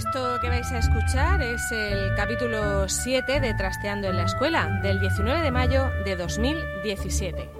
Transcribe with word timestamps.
Esto 0.00 0.40
que 0.40 0.48
vais 0.48 0.72
a 0.72 0.78
escuchar 0.78 1.42
es 1.42 1.60
el 1.72 2.14
capítulo 2.14 2.88
7 2.88 3.38
de 3.38 3.52
Trasteando 3.52 4.08
en 4.08 4.16
la 4.16 4.22
Escuela, 4.22 4.80
del 4.82 4.98
19 4.98 5.42
de 5.42 5.50
mayo 5.50 5.90
de 6.06 6.16
2017. 6.16 7.50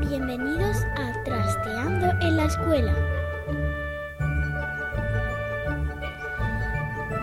Bienvenidos 0.00 0.76
a 0.98 1.24
Trasteando 1.24 2.10
en 2.20 2.36
la 2.36 2.44
Escuela. 2.44 3.17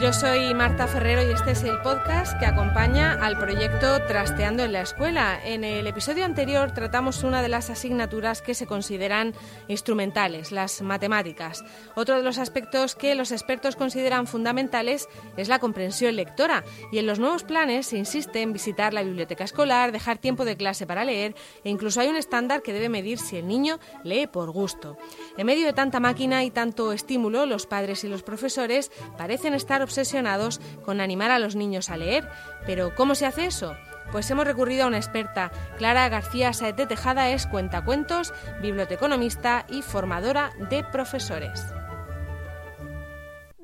Yo 0.06 0.14
soy 0.14 0.54
Marta 0.54 0.86
Ferrero 0.86 1.24
y 1.24 1.34
este 1.34 1.50
es 1.50 1.64
el 1.64 1.82
podcast 1.82 2.38
que 2.38 2.46
acompaña 2.46 3.14
al 3.14 3.40
proyecto 3.40 4.06
Trasteando 4.06 4.62
en 4.64 4.72
la 4.72 4.82
Escuela. 4.82 5.40
En 5.44 5.64
el 5.64 5.88
episodio 5.88 6.26
anterior 6.26 6.74
tratamos 6.74 7.24
una 7.24 7.42
de 7.42 7.50
las 7.50 7.72
asignaturas 7.72 8.44
que 8.44 8.54
se 8.54 8.68
consideran 8.68 9.34
instrumentales, 9.68 10.52
las 10.52 10.84
matemáticas. 10.84 11.66
Otro 11.96 12.18
de 12.18 12.22
los 12.22 12.38
aspectos 12.38 12.94
que 12.94 13.16
los 13.16 13.32
expertos 13.32 13.76
consideran 13.76 14.28
fundamentales 14.28 15.10
es 15.38 15.48
la 15.48 15.58
comprensión 15.58 16.16
lectora 16.16 16.64
y 16.92 17.00
en 17.00 17.08
los 17.08 17.18
nuevos 17.18 17.42
planes 17.42 17.88
se 17.88 17.98
insiste 17.98 18.44
en 18.44 18.54
visitar 18.54 18.94
la 18.94 19.02
biblioteca 19.02 19.44
escolar, 19.44 19.92
dejar 19.92 20.20
tiempo 20.20 20.46
de 20.46 20.56
clase 20.56 20.86
para 20.86 21.04
leer 21.04 21.34
e 21.64 21.72
incluso 21.72 22.00
hay 22.00 22.10
un 22.10 22.16
estándar 22.16 22.62
que 22.62 22.74
debe 22.74 22.90
medir 22.90 23.18
si 23.18 23.38
el 23.38 23.48
niño 23.48 23.80
lee 24.04 24.28
por 24.28 24.52
gusto. 24.52 25.00
En 25.36 25.48
medio 25.48 25.66
de 25.66 25.74
tanta 25.74 26.00
máquina 26.00 26.44
y 26.44 26.52
tanto 26.52 26.92
estímulo, 26.92 27.48
los 27.48 27.66
padres 27.66 28.04
y 28.04 28.08
los 28.08 28.22
profesores 28.22 28.92
parecen 29.18 29.56
estar 29.56 29.82
obsesionados 29.96 30.60
con 30.84 31.00
animar 31.00 31.32
a 31.32 31.40
los 31.40 31.56
niños 31.56 31.90
a 31.90 31.98
leer. 31.98 32.28
Pero 32.66 32.94
¿cómo 32.96 33.16
se 33.16 33.26
hace 33.26 33.46
eso? 33.46 33.78
Pues 34.12 34.30
hemos 34.30 34.46
recurrido 34.46 34.84
a 34.84 34.88
una 34.88 34.98
experta. 34.98 35.52
Clara 35.78 36.10
García 36.10 36.54
Saete 36.54 36.86
Tejada 36.86 37.30
es 37.30 37.48
cuentacuentos, 37.48 38.34
biblioteconomista 38.62 39.66
y 39.70 39.82
formadora 39.82 40.52
de 40.70 40.84
profesores. 40.84 41.64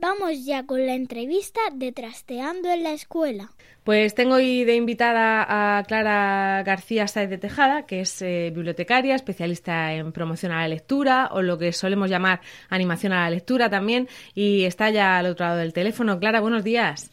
Vamos 0.02 0.45
ya 0.45 0.66
con 0.66 0.88
la 0.88 0.95
entrevista 0.95 1.61
de 1.75 1.91
Trasteando 1.91 2.71
en 2.71 2.81
la 2.81 2.91
Escuela. 2.91 3.52
Pues 3.83 4.16
tengo 4.16 4.33
hoy 4.33 4.63
de 4.63 4.75
invitada 4.75 5.45
a 5.77 5.83
Clara 5.83 6.63
García 6.63 7.08
Saez 7.08 7.30
de 7.30 7.38
Tejada, 7.38 7.85
que 7.85 8.02
es 8.02 8.19
eh, 8.23 8.52
bibliotecaria, 8.52 9.13
especialista 9.13 9.93
en 9.93 10.11
promoción 10.11 10.53
a 10.53 10.61
la 10.61 10.67
lectura 10.69 11.30
o 11.31 11.43
lo 11.43 11.59
que 11.59 11.71
solemos 11.71 12.09
llamar 12.09 12.41
animación 12.69 13.13
a 13.13 13.25
la 13.25 13.30
lectura 13.30 13.69
también, 13.69 14.09
y 14.33 14.63
está 14.63 14.89
ya 14.89 15.19
al 15.19 15.27
otro 15.27 15.45
lado 15.45 15.59
del 15.59 15.71
teléfono. 15.71 16.19
Clara, 16.19 16.41
buenos 16.41 16.63
días. 16.63 17.11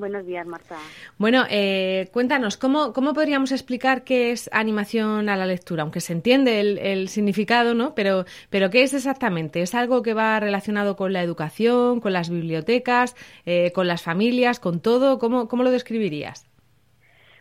Buenos 0.00 0.24
días, 0.24 0.46
Marta. 0.46 0.78
Bueno, 1.18 1.44
eh, 1.50 2.08
cuéntanos, 2.10 2.56
¿cómo, 2.56 2.94
¿cómo 2.94 3.12
podríamos 3.12 3.52
explicar 3.52 4.02
qué 4.02 4.30
es 4.32 4.48
animación 4.50 5.28
a 5.28 5.36
la 5.36 5.44
lectura? 5.44 5.82
Aunque 5.82 6.00
se 6.00 6.14
entiende 6.14 6.58
el, 6.58 6.78
el, 6.78 7.08
significado, 7.08 7.74
¿no? 7.74 7.94
Pero, 7.94 8.24
pero 8.48 8.70
¿qué 8.70 8.82
es 8.82 8.94
exactamente? 8.94 9.60
¿Es 9.60 9.74
algo 9.74 10.02
que 10.02 10.14
va 10.14 10.40
relacionado 10.40 10.96
con 10.96 11.12
la 11.12 11.22
educación, 11.22 12.00
con 12.00 12.14
las 12.14 12.30
bibliotecas, 12.30 13.14
eh, 13.44 13.72
con 13.72 13.86
las 13.86 14.02
familias, 14.02 14.58
con 14.58 14.80
todo? 14.80 15.18
¿Cómo, 15.18 15.48
¿Cómo 15.48 15.64
lo 15.64 15.70
describirías? 15.70 16.48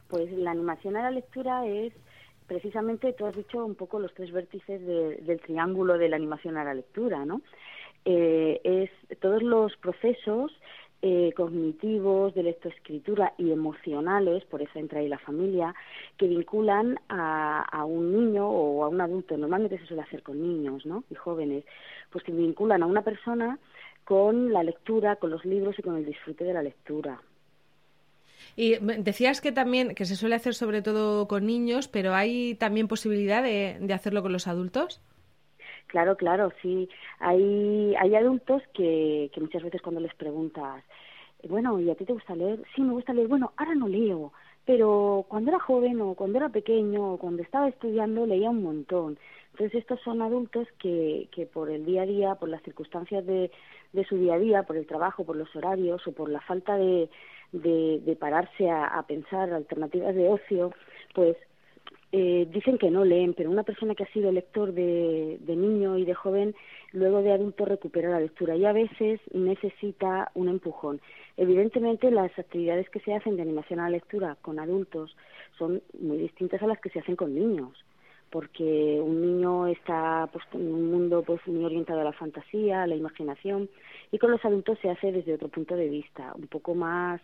Pues 0.10 0.30
la 0.34 0.52
animación 0.52 0.98
a 0.98 1.04
la 1.04 1.12
lectura 1.12 1.66
es 1.66 1.94
precisamente, 2.46 3.14
tú 3.14 3.26
has 3.26 3.38
dicho 3.38 3.64
un 3.64 3.76
poco 3.76 4.00
los 4.00 4.14
tres 4.14 4.34
vértices 4.34 4.86
de, 4.86 5.16
del 5.22 5.40
triángulo 5.40 5.98
de 5.98 6.10
la 6.10 6.18
animación 6.18 6.58
a 6.58 6.66
la 6.66 6.74
lectura, 6.74 7.24
¿no? 7.24 7.42
Eh, 8.04 8.60
es 8.64 9.20
todos 9.20 9.44
los 9.44 9.76
procesos 9.78 10.52
eh, 11.02 11.32
cognitivos, 11.36 12.34
de 12.34 12.44
lectoescritura 12.44 13.34
y 13.38 13.52
emocionales, 13.52 14.44
por 14.46 14.62
eso 14.62 14.78
entra 14.80 15.00
ahí 15.00 15.08
la 15.08 15.18
familia, 15.18 15.74
que 16.18 16.28
vinculan 16.28 17.00
a, 17.08 17.62
a, 17.62 17.86
un 17.86 18.12
niño 18.12 18.50
o 18.50 18.84
a 18.84 18.90
un 18.90 19.00
adulto, 19.00 19.38
normalmente 19.38 19.80
se 19.80 19.86
suele 19.86 20.04
hacer 20.04 20.24
con 20.24 20.42
niños 20.42 20.86
¿no? 20.86 21.06
y 21.10 21.16
jóvenes, 21.16 21.64
pues 22.12 22.24
que 22.24 22.34
vinculan 22.34 22.84
a 22.84 22.86
una 22.86 23.02
persona 23.02 23.60
con 24.04 24.52
la 24.52 24.64
lectura, 24.64 25.16
con 25.16 25.30
los 25.30 25.46
libros 25.46 25.78
y 25.80 25.84
con 25.84 25.96
el 25.96 26.06
disfrute 26.06 26.44
de 26.44 26.54
la 26.54 26.64
lectura. 26.64 27.22
Y 28.56 28.76
decías 28.80 29.40
que 29.42 29.52
también, 29.52 29.96
que 29.96 30.06
se 30.06 30.16
suele 30.16 30.36
hacer 30.36 30.54
sobre 30.54 30.82
todo 30.82 31.28
con 31.28 31.46
niños, 31.46 31.88
pero 31.88 32.14
¿hay 32.14 32.56
también 32.56 32.88
posibilidad 32.88 33.42
de, 33.44 33.78
de 33.80 33.94
hacerlo 33.94 34.22
con 34.22 34.34
los 34.34 34.48
adultos? 34.48 35.02
Claro, 35.90 36.16
claro, 36.18 36.52
sí. 36.62 36.88
Hay, 37.20 37.96
hay 37.98 38.16
adultos 38.16 38.62
que, 38.74 39.32
que 39.34 39.42
muchas 39.42 39.64
veces 39.64 39.82
cuando 39.82 40.00
les 40.02 40.14
preguntas, 40.16 40.84
bueno, 41.48 41.80
¿y 41.80 41.90
a 41.90 41.96
ti 41.96 42.06
te 42.06 42.14
gusta 42.14 42.36
leer? 42.36 42.62
Sí, 42.76 42.82
me 42.82 42.94
gusta 42.94 43.14
leer. 43.14 43.28
Bueno, 43.28 43.54
ahora 43.58 43.74
no 43.76 43.88
leo, 43.88 44.34
pero 44.66 45.26
cuando 45.30 45.52
era 45.52 45.60
joven 45.60 46.00
o 46.02 46.16
cuando 46.16 46.38
era 46.38 46.50
pequeño 46.50 47.14
o 47.14 47.18
cuando 47.18 47.42
estaba 47.44 47.68
estudiando 47.70 48.26
leía 48.28 48.52
un 48.52 48.64
montón. 48.64 49.18
Entonces 49.54 49.80
estos 49.82 50.00
son 50.02 50.22
adultos 50.22 50.68
que, 50.80 51.30
que 51.32 51.48
por 51.48 51.70
el 51.72 51.86
día 51.86 52.04
a 52.04 52.06
día, 52.06 52.36
por 52.36 52.50
las 52.50 52.64
circunstancias 52.64 53.26
de, 53.26 53.52
de 53.94 54.06
su 54.06 54.18
día 54.18 54.36
a 54.36 54.40
día, 54.40 54.64
por 54.64 54.78
el 54.78 54.88
trabajo, 54.88 55.26
por 55.26 55.38
los 55.38 55.56
horarios 55.56 56.06
o 56.08 56.12
por 56.14 56.30
la 56.30 56.42
falta 56.42 56.78
de, 56.78 57.10
de, 57.52 58.00
de 58.06 58.16
pararse 58.16 58.70
a, 58.70 58.86
a 58.86 59.04
pensar 59.08 59.52
alternativas 59.54 60.16
de 60.16 60.30
ocio, 60.30 60.72
pues 61.16 61.38
eh, 62.12 62.48
dicen 62.52 62.78
que 62.78 62.90
no 62.90 63.06
leen, 63.06 63.34
pero 63.34 63.52
una 63.52 63.64
persona 63.64 63.94
que 63.94 64.04
ha 64.04 64.14
sido 64.14 64.32
lector 64.32 64.74
de, 64.74 65.38
de 65.42 65.56
niño 65.56 65.98
y 65.98 66.06
de 66.06 66.14
joven, 66.14 66.56
luego 66.92 67.22
de 67.22 67.32
adulto 67.32 67.66
recupera 67.66 68.10
la 68.10 68.20
lectura 68.20 68.56
y 68.56 68.66
a 68.66 68.74
veces 68.74 69.20
necesita 69.32 70.32
un 70.34 70.50
empujón. 70.50 71.02
Evidentemente, 71.38 72.10
las 72.10 72.38
actividades 72.38 72.90
que 72.90 73.00
se 73.02 73.14
hacen 73.14 73.36
de 73.36 73.44
animación 73.44 73.80
a 73.80 73.84
la 73.84 73.92
lectura 73.92 74.38
con 74.42 74.60
adultos 74.60 75.16
son 75.58 75.82
muy 76.00 76.18
distintas 76.18 76.62
a 76.64 76.68
las 76.68 76.80
que 76.80 76.90
se 76.90 77.00
hacen 77.00 77.16
con 77.16 77.34
niños 77.36 77.86
porque 78.30 79.00
un 79.02 79.22
niño 79.22 79.68
está 79.68 80.30
pues, 80.32 80.46
en 80.54 80.72
un 80.72 80.92
mundo 80.92 81.24
pues 81.24 81.46
muy 81.48 81.66
orientado 81.66 82.02
a 82.02 82.04
la 82.04 82.14
fantasía, 82.14 82.84
a 82.84 82.88
la 82.88 82.96
imaginación, 82.96 83.70
y 84.12 84.20
con 84.20 84.32
los 84.32 84.44
adultos 84.46 84.78
se 84.82 84.90
hace 84.90 85.12
desde 85.12 85.34
otro 85.34 85.48
punto 85.48 85.76
de 85.76 85.90
vista, 85.90 86.34
un 86.36 86.48
poco 86.48 86.76
más 86.76 87.22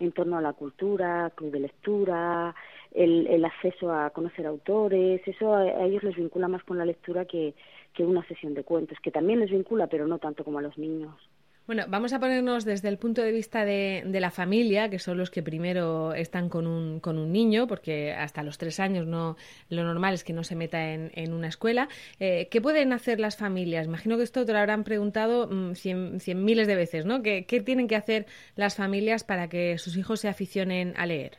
en 0.00 0.12
torno 0.12 0.38
a 0.38 0.42
la 0.42 0.52
cultura, 0.52 1.30
club 1.34 1.50
de 1.52 1.60
lectura, 1.60 2.54
el, 2.92 3.26
el 3.26 3.44
acceso 3.44 3.92
a 3.92 4.10
conocer 4.10 4.46
autores, 4.46 5.20
eso 5.26 5.54
a, 5.54 5.60
a, 5.60 5.84
ellos 5.84 6.02
les 6.02 6.16
vincula 6.16 6.48
más 6.48 6.62
con 6.64 6.78
la 6.78 6.84
lectura 6.84 7.24
que, 7.24 7.54
que 7.94 8.04
una 8.04 8.26
sesión 8.26 8.54
de 8.54 8.64
cuentos, 8.64 8.98
que 9.02 9.10
también 9.10 9.40
les 9.40 9.50
vincula, 9.50 9.86
pero 9.86 10.06
no 10.06 10.18
tanto 10.18 10.44
como 10.44 10.58
a 10.58 10.62
los 10.62 10.76
niños. 10.78 11.14
Bueno, 11.64 11.84
vamos 11.88 12.12
a 12.12 12.18
ponernos 12.18 12.64
desde 12.64 12.88
el 12.88 12.98
punto 12.98 13.22
de 13.22 13.30
vista 13.30 13.64
de, 13.64 14.02
de, 14.04 14.20
la 14.20 14.32
familia, 14.32 14.90
que 14.90 14.98
son 14.98 15.16
los 15.16 15.30
que 15.30 15.44
primero 15.44 16.12
están 16.12 16.48
con 16.48 16.66
un, 16.66 16.98
con 16.98 17.18
un 17.18 17.30
niño, 17.30 17.68
porque 17.68 18.12
hasta 18.12 18.42
los 18.42 18.58
tres 18.58 18.80
años 18.80 19.06
no, 19.06 19.36
lo 19.68 19.84
normal 19.84 20.14
es 20.14 20.24
que 20.24 20.32
no 20.32 20.42
se 20.42 20.56
meta 20.56 20.92
en, 20.92 21.12
en 21.14 21.32
una 21.32 21.46
escuela. 21.46 21.88
Eh, 22.18 22.48
¿Qué 22.50 22.60
pueden 22.60 22.92
hacer 22.92 23.20
las 23.20 23.36
familias? 23.36 23.86
Imagino 23.86 24.16
que 24.16 24.24
esto 24.24 24.44
te 24.44 24.52
lo 24.52 24.58
habrán 24.58 24.82
preguntado 24.82 25.46
mmm, 25.46 25.74
cien, 25.74 26.18
cien, 26.18 26.44
miles 26.44 26.66
de 26.66 26.74
veces, 26.74 27.06
¿no? 27.06 27.22
¿Qué, 27.22 27.46
¿Qué 27.46 27.60
tienen 27.60 27.86
que 27.86 27.96
hacer 27.96 28.26
las 28.56 28.76
familias 28.76 29.22
para 29.22 29.48
que 29.48 29.78
sus 29.78 29.96
hijos 29.96 30.18
se 30.18 30.28
aficionen 30.28 30.94
a 30.96 31.06
leer? 31.06 31.38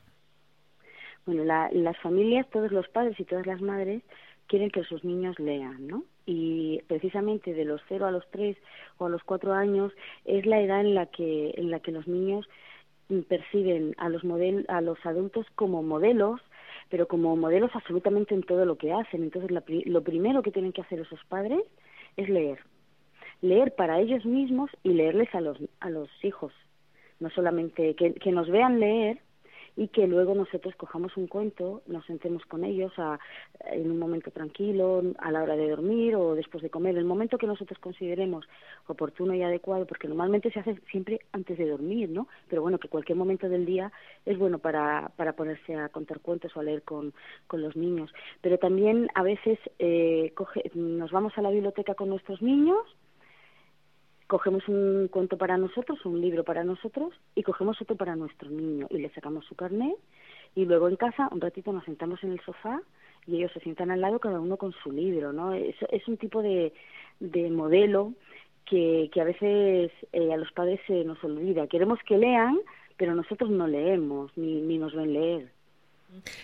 Bueno, 1.25 1.44
la, 1.44 1.69
las 1.74 1.97
familias, 2.00 2.50
todos 2.50 2.71
los 2.71 2.88
padres 2.88 3.19
y 3.19 3.25
todas 3.25 3.45
las 3.45 3.62
madres 3.62 4.03
quieren 4.47 4.69
que 4.69 4.83
sus 4.83 5.03
niños 5.03 5.38
lean, 5.38 5.86
¿no? 5.86 6.06
Y 6.25 6.81
precisamente 6.87 7.53
de 7.53 7.65
los 7.65 7.81
cero 7.87 8.05
a 8.05 8.11
los 8.11 8.23
tres 8.31 8.57
o 8.97 9.05
a 9.05 9.09
los 9.09 9.23
cuatro 9.23 9.53
años 9.53 9.91
es 10.25 10.45
la 10.45 10.61
edad 10.61 10.81
en 10.81 10.95
la 10.95 11.07
que 11.07 11.53
en 11.57 11.69
la 11.69 11.79
que 11.79 11.91
los 11.91 12.07
niños 12.07 12.47
perciben 13.27 13.93
a 13.97 14.09
los 14.09 14.23
model, 14.23 14.65
a 14.69 14.81
los 14.81 14.97
adultos 15.05 15.45
como 15.55 15.83
modelos 15.83 16.39
pero 16.89 17.07
como 17.07 17.35
modelos 17.35 17.71
absolutamente 17.73 18.35
en 18.35 18.43
todo 18.43 18.65
lo 18.65 18.77
que 18.77 18.93
hacen. 18.93 19.23
Entonces 19.23 19.49
la, 19.49 19.63
lo 19.67 20.03
primero 20.03 20.43
que 20.43 20.51
tienen 20.51 20.73
que 20.73 20.81
hacer 20.81 20.99
esos 20.99 21.19
padres 21.25 21.61
es 22.17 22.29
leer. 22.29 22.59
Leer 23.41 23.73
para 23.73 23.99
ellos 23.99 24.25
mismos 24.25 24.69
y 24.83 24.89
leerles 24.89 25.33
a 25.33 25.41
los 25.41 25.57
a 25.79 25.89
los 25.89 26.09
hijos. 26.23 26.53
No 27.19 27.29
solamente 27.31 27.95
que, 27.95 28.13
que 28.13 28.31
nos 28.31 28.47
vean 28.49 28.79
leer 28.79 29.19
y 29.75 29.87
que 29.87 30.07
luego 30.07 30.35
nosotros 30.35 30.75
cojamos 30.75 31.15
un 31.17 31.27
cuento, 31.27 31.81
nos 31.87 32.05
sentemos 32.05 32.45
con 32.45 32.63
ellos 32.63 32.91
a, 32.97 33.19
en 33.71 33.89
un 33.89 33.97
momento 33.97 34.31
tranquilo, 34.31 35.03
a 35.17 35.31
la 35.31 35.41
hora 35.41 35.55
de 35.55 35.69
dormir 35.69 36.15
o 36.15 36.35
después 36.35 36.61
de 36.61 36.69
comer, 36.69 36.97
el 36.97 37.05
momento 37.05 37.37
que 37.37 37.47
nosotros 37.47 37.79
consideremos 37.79 38.45
oportuno 38.87 39.33
y 39.33 39.41
adecuado, 39.41 39.85
porque 39.85 40.07
normalmente 40.07 40.51
se 40.51 40.59
hace 40.59 40.79
siempre 40.91 41.21
antes 41.31 41.57
de 41.57 41.67
dormir, 41.67 42.09
¿no? 42.09 42.27
Pero 42.49 42.61
bueno, 42.61 42.77
que 42.77 42.87
cualquier 42.87 43.17
momento 43.17 43.49
del 43.49 43.65
día 43.65 43.91
es 44.25 44.37
bueno 44.37 44.59
para, 44.59 45.11
para 45.15 45.33
ponerse 45.33 45.75
a 45.75 45.89
contar 45.89 46.19
cuentos 46.19 46.55
o 46.55 46.59
a 46.59 46.63
leer 46.63 46.83
con, 46.83 47.13
con 47.47 47.61
los 47.61 47.75
niños. 47.75 48.13
Pero 48.41 48.57
también 48.57 49.07
a 49.15 49.23
veces 49.23 49.57
eh, 49.79 50.31
coge, 50.35 50.71
nos 50.75 51.11
vamos 51.11 51.33
a 51.37 51.41
la 51.41 51.49
biblioteca 51.49 51.95
con 51.95 52.09
nuestros 52.09 52.41
niños, 52.41 52.77
cogemos 54.33 54.68
un 54.68 55.09
cuento 55.09 55.38
para 55.38 55.59
nosotros, 55.59 56.03
un 56.07 56.19
libro 56.19 56.44
para 56.44 56.63
nosotros 56.63 57.13
y 57.35 57.44
cogemos 57.44 57.80
otro 57.80 57.95
para 57.95 58.15
nuestro 58.15 58.50
niño 58.50 58.88
y 58.89 58.97
le 58.97 59.12
sacamos 59.12 59.45
su 59.45 59.53
carnet 59.53 59.95
y 60.56 60.65
luego 60.65 60.89
en 60.89 60.95
casa 60.95 61.30
un 61.31 61.39
ratito 61.39 61.71
nos 61.71 61.83
sentamos 61.85 62.24
en 62.24 62.31
el 62.31 62.39
sofá 62.39 62.81
y 63.27 63.35
ellos 63.35 63.51
se 63.51 63.59
sientan 63.59 63.91
al 63.91 64.01
lado 64.01 64.18
cada 64.18 64.39
uno 64.39 64.57
con 64.57 64.71
su 64.71 64.91
libro, 64.91 65.33
¿no? 65.33 65.53
Es, 65.53 65.75
un 66.07 66.18
tipo 66.18 66.41
de, 66.41 66.74
de 67.19 67.51
modelo 67.51 68.13
que, 68.65 69.12
que 69.13 69.21
a 69.21 69.25
veces 69.25 69.91
eh, 70.12 70.33
a 70.33 70.38
los 70.38 70.51
padres 70.51 70.80
se 70.88 71.03
nos 71.03 71.24
olvida. 71.24 71.68
Queremos 71.68 72.00
que 72.03 72.18
lean, 72.18 72.57
pero 72.97 73.13
nosotros 73.13 73.51
no 73.51 73.68
leemos 73.68 74.35
ni, 74.35 74.62
ni 74.62 74.80
nos 74.80 74.95
ven 74.95 75.13
leer. 75.13 75.51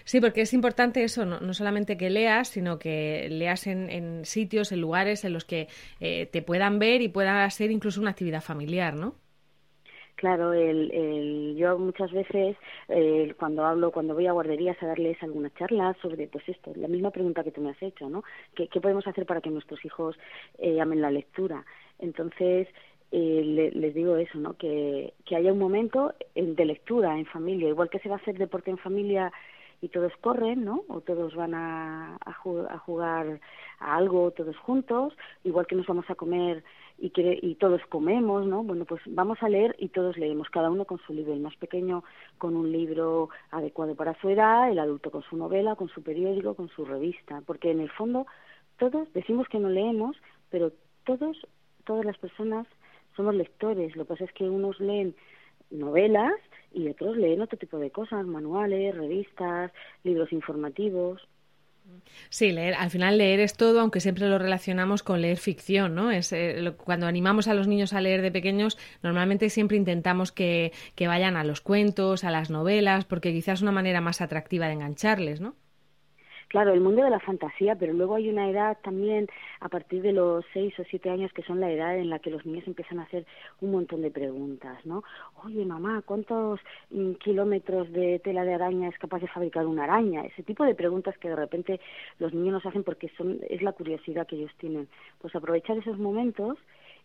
Sí, 0.03 0.19
porque 0.21 0.41
es 0.41 0.53
importante 0.53 1.03
eso, 1.03 1.25
no, 1.25 1.53
solamente 1.53 1.97
que 1.97 2.09
leas, 2.09 2.49
sino 2.49 2.79
que 2.79 3.27
leas 3.29 3.67
en, 3.67 4.25
sitios, 4.25 4.71
en 4.71 4.81
lugares 4.81 5.23
en 5.25 5.33
los 5.33 5.45
que 5.45 5.67
eh, 5.99 6.27
te 6.27 6.41
puedan 6.41 6.79
ver 6.79 7.01
y 7.01 7.09
pueda 7.09 7.49
ser 7.49 7.71
incluso 7.71 8.01
una 8.01 8.11
actividad 8.11 8.41
familiar, 8.41 8.95
¿no? 8.95 9.15
Claro, 10.19 10.51
el, 10.51 10.91
el, 10.91 11.55
yo 11.55 11.79
muchas 11.79 12.11
veces 12.11 12.57
eh, 12.89 13.33
cuando 13.39 13.63
hablo, 13.63 13.89
cuando 13.89 14.13
voy 14.13 14.27
a 14.27 14.33
guarderías 14.33 14.75
a 14.83 14.87
darles 14.87 15.15
alguna 15.23 15.49
charla 15.53 15.95
sobre, 16.01 16.27
pues 16.27 16.43
esto, 16.49 16.73
la 16.75 16.89
misma 16.89 17.11
pregunta 17.11 17.41
que 17.41 17.51
tú 17.51 17.61
me 17.61 17.69
has 17.69 17.81
hecho, 17.81 18.09
¿no? 18.09 18.25
¿Qué, 18.53 18.67
podemos 18.81 19.07
hacer 19.07 19.25
para 19.25 19.39
que 19.39 19.49
nuestros 19.49 19.83
hijos 19.85 20.17
eh, 20.57 20.81
amen 20.81 21.01
la 21.01 21.09
lectura? 21.09 21.63
Entonces, 21.99 22.67
eh, 23.13 23.71
les 23.73 23.93
digo 23.93 24.17
eso, 24.17 24.37
¿no? 24.39 24.57
Que, 24.57 25.13
que 25.25 25.37
haya 25.37 25.53
un 25.53 25.59
momento 25.59 26.13
de 26.35 26.65
lectura 26.65 27.17
en 27.17 27.25
familia, 27.25 27.69
igual 27.69 27.89
que 27.89 27.99
se 27.99 28.09
va 28.09 28.15
a 28.15 28.19
hacer 28.19 28.37
deporte 28.37 28.71
en 28.71 28.77
familia 28.77 29.31
y 29.81 29.89
todos 29.89 30.11
corren, 30.21 30.65
¿no? 30.65 30.83
O 30.89 31.01
todos 31.01 31.35
van 31.35 31.53
a, 31.53 32.17
a, 32.25 32.33
jugar 32.79 33.39
a 33.79 33.95
algo 33.95 34.31
todos 34.31 34.57
juntos, 34.57 35.13
igual 35.43 35.67
que 35.67 35.75
nos 35.75 35.87
vamos 35.87 36.09
a 36.09 36.15
comer 36.15 36.63
y, 36.97 37.11
que, 37.11 37.39
y 37.41 37.55
todos 37.55 37.81
comemos, 37.87 38.45
¿no? 38.45 38.63
Bueno, 38.63 38.85
pues 38.85 39.01
vamos 39.05 39.41
a 39.41 39.49
leer 39.49 39.75
y 39.79 39.89
todos 39.89 40.17
leemos, 40.17 40.49
cada 40.49 40.69
uno 40.69 40.85
con 40.85 40.99
su 40.99 41.13
libro, 41.13 41.33
el 41.33 41.39
más 41.39 41.55
pequeño 41.55 42.03
con 42.37 42.55
un 42.55 42.71
libro 42.71 43.29
adecuado 43.51 43.95
para 43.95 44.19
su 44.19 44.29
edad, 44.29 44.69
el 44.69 44.79
adulto 44.79 45.11
con 45.11 45.23
su 45.23 45.37
novela, 45.37 45.75
con 45.75 45.87
su 45.89 46.03
periódico, 46.03 46.55
con 46.55 46.69
su 46.69 46.85
revista, 46.85 47.41
porque 47.45 47.71
en 47.71 47.79
el 47.79 47.89
fondo 47.89 48.25
todos 48.77 49.11
decimos 49.13 49.47
que 49.47 49.59
no 49.59 49.69
leemos, 49.69 50.17
pero 50.49 50.71
todos, 51.05 51.37
todas 51.85 52.05
las 52.05 52.17
personas 52.17 52.67
somos 53.15 53.35
lectores, 53.35 53.95
lo 53.95 54.03
que 54.03 54.09
pasa 54.09 54.25
es 54.25 54.33
que 54.33 54.49
unos 54.49 54.79
leen 54.79 55.15
novelas 55.71 56.33
y 56.73 56.87
otros 56.87 57.17
leen 57.17 57.41
otro 57.41 57.57
tipo 57.57 57.77
de 57.77 57.91
cosas, 57.91 58.25
manuales, 58.25 58.95
revistas, 58.95 59.71
libros 60.03 60.31
informativos. 60.31 61.27
Sí, 62.29 62.51
leer, 62.51 62.75
al 62.75 62.91
final 62.91 63.17
leer 63.17 63.39
es 63.39 63.55
todo, 63.55 63.79
aunque 63.79 63.99
siempre 63.99 64.27
lo 64.27 64.37
relacionamos 64.37 65.01
con 65.01 65.21
leer 65.21 65.37
ficción, 65.37 65.95
¿no? 65.95 66.11
Es 66.11 66.31
eh, 66.33 66.73
cuando 66.77 67.07
animamos 67.07 67.47
a 67.47 67.53
los 67.53 67.67
niños 67.67 67.93
a 67.93 68.01
leer 68.01 68.21
de 68.21 68.31
pequeños, 68.31 68.77
normalmente 69.01 69.49
siempre 69.49 69.77
intentamos 69.77 70.31
que, 70.31 70.71
que 70.95 71.07
vayan 71.07 71.35
a 71.35 71.43
los 71.43 71.61
cuentos, 71.61 72.23
a 72.23 72.31
las 72.31 72.51
novelas, 72.51 73.05
porque 73.05 73.33
quizás 73.33 73.59
es 73.59 73.61
una 73.63 73.71
manera 73.71 74.01
más 74.01 74.21
atractiva 74.21 74.67
de 74.67 74.73
engancharles, 74.73 75.41
¿no? 75.41 75.55
Claro, 76.49 76.73
el 76.73 76.81
mundo 76.81 77.03
de 77.03 77.09
la 77.09 77.19
fantasía, 77.19 77.75
pero 77.75 77.93
luego 77.93 78.15
hay 78.15 78.29
una 78.29 78.49
edad 78.49 78.77
también 78.83 79.27
a 79.61 79.69
partir 79.69 80.01
de 80.01 80.11
los 80.11 80.43
seis 80.51 80.77
o 80.79 80.83
siete 80.83 81.09
años 81.09 81.31
que 81.31 81.43
son 81.43 81.59
la 81.59 81.71
edad 81.71 81.97
en 81.97 82.09
la 82.09 82.19
que 82.19 82.31
los 82.31 82.45
niños 82.45 82.67
empiezan 82.67 82.99
a 82.99 83.03
hacer 83.03 83.25
un 83.61 83.71
montón 83.71 84.01
de 84.01 84.11
preguntas, 84.11 84.85
¿no? 84.85 85.03
Oye, 85.45 85.63
mamá, 85.65 86.01
¿cuántos 86.05 86.59
mm, 86.89 87.13
kilómetros 87.13 87.91
de 87.93 88.19
tela 88.19 88.43
de 88.43 88.55
araña 88.55 88.89
es 88.89 88.97
capaz 88.97 89.19
de 89.19 89.27
fabricar 89.27 89.65
una 89.65 89.85
araña? 89.85 90.25
Ese 90.25 90.43
tipo 90.43 90.65
de 90.65 90.75
preguntas 90.75 91.17
que 91.19 91.29
de 91.29 91.35
repente 91.35 91.79
los 92.17 92.33
niños 92.33 92.53
nos 92.53 92.65
hacen 92.65 92.83
porque 92.83 93.09
son 93.17 93.39
es 93.49 93.61
la 93.61 93.71
curiosidad 93.71 94.27
que 94.27 94.35
ellos 94.35 94.51
tienen. 94.57 94.87
Pues 95.21 95.35
aprovechar 95.35 95.77
esos 95.77 95.97
momentos 95.97 96.57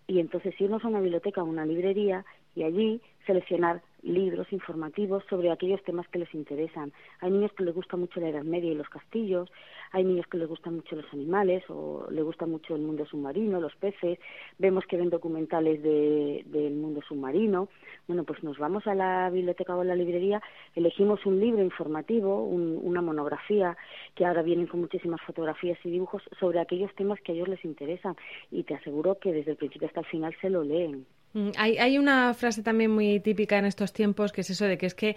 y 0.07 0.21
entonces 0.21 0.59
irnos 0.61 0.85
a 0.85 0.89
una 0.89 1.01
biblioteca 1.01 1.43
o 1.43 1.47
una 1.47 1.65
librería 1.65 2.25
y 2.55 2.63
allí 2.63 3.01
seleccionar 3.27 3.83
libros 4.05 4.53
informativos 4.53 5.25
sobre 5.31 5.51
aquellos 5.51 5.83
temas 5.83 6.07
que 6.09 6.19
les 6.19 6.33
interesan. 6.35 6.93
Hay 7.21 7.31
niños 7.31 7.53
que 7.53 7.65
les 7.65 7.75
gusta 7.75 7.97
mucho 7.97 8.21
la 8.21 8.29
Edad 8.29 8.43
Media 8.43 8.71
y 8.71 8.75
los 8.75 8.89
castillos, 8.89 9.51
hay 9.93 10.05
niños 10.05 10.27
que 10.27 10.37
les 10.37 10.49
gustan 10.49 10.77
mucho 10.77 10.95
los 10.95 11.11
animales 11.13 11.65
o 11.69 12.07
les 12.11 12.23
gusta 12.23 12.47
mucho 12.47 12.77
el 12.77 12.83
mundo 12.83 13.07
submarino, 13.07 13.61
los 13.61 13.75
peces, 13.77 14.19
vemos 14.59 14.85
que 14.87 14.97
ven 14.97 15.11
documentales 15.11 15.83
de, 15.83 16.43
del 16.47 16.75
mundo 16.75 17.01
submarino. 17.09 17.69
Bueno, 18.07 18.25
pues 18.25 18.43
nos 18.43 18.59
vamos 18.59 18.87
a 18.87 18.95
la 18.95 19.31
biblioteca 19.31 19.75
o 19.75 19.81
a 19.81 19.85
la 19.85 19.97
librería, 19.97 20.43
elegimos 20.75 21.25
un 21.25 21.41
libro 21.41 21.63
informativo, 21.63 22.45
una 22.45 23.01
monografía, 23.01 23.77
que 24.15 24.27
ahora 24.27 24.43
vienen 24.43 24.67
con 24.67 24.81
muchísimas 24.81 25.21
fotografías 25.23 25.79
y 25.85 25.91
dibujos 25.91 26.23
sobre 26.39 26.61
aquellos 26.61 26.95
temas 26.95 27.21
que 27.21 27.33
a 27.33 27.35
ellos 27.35 27.49
les 27.49 27.65
interesan 27.65 28.17
y 28.51 28.65
te 28.65 28.75
aseguro 28.75 29.19
que 29.19 29.33
desde 29.33 29.53
el 29.53 29.57
principio 29.57 29.89
hasta 29.89 30.01
el 30.01 30.07
final 30.07 30.35
se 30.41 30.51
lo 30.51 30.63
leen. 30.63 31.07
Mm, 31.35 31.51
hay, 31.59 31.79
hay, 31.79 31.99
una 31.99 32.33
frase 32.33 32.63
también 32.63 32.93
muy 32.93 33.19
típica 33.19 33.59
en 33.59 33.65
estos 33.65 33.93
tiempos 33.93 34.31
que 34.31 34.43
es 34.43 34.51
eso 34.51 34.67
de 34.67 34.79
que 34.79 34.87
es 34.87 34.95
que 34.95 35.11
eh, 35.11 35.17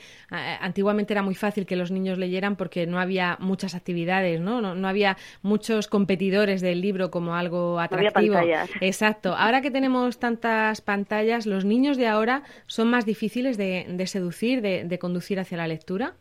antiguamente 0.59 1.13
era 1.13 1.21
muy 1.21 1.35
fácil 1.35 1.67
que 1.67 1.75
los 1.75 1.91
niños 1.91 2.17
leyeran 2.17 2.55
porque 2.55 2.87
no 2.87 2.99
había 2.99 3.37
muchas 3.39 3.75
actividades, 3.75 4.41
¿no? 4.41 4.59
No, 4.61 4.87
había 4.87 5.15
muchos 5.43 5.87
competidores 5.87 6.61
del 6.61 6.81
libro 6.81 7.11
como 7.11 7.35
algo 7.35 7.79
atractivo. 7.79 8.35
Exacto. 8.81 9.35
Ahora 9.37 9.61
que 9.61 9.69
tenemos 9.69 10.19
tantas 10.19 10.81
pantallas, 10.81 11.45
¿los 11.45 11.65
niños 11.65 11.97
de 11.97 12.07
ahora 12.07 12.41
son 12.65 12.89
más 12.89 13.05
difíciles 13.05 13.55
de, 13.57 13.85
seducir, 14.07 14.61
de, 14.61 14.85
de 14.85 14.99
conducir 14.99 15.39
hacia 15.39 15.57
la 15.57 15.67
lectura? 15.67 16.15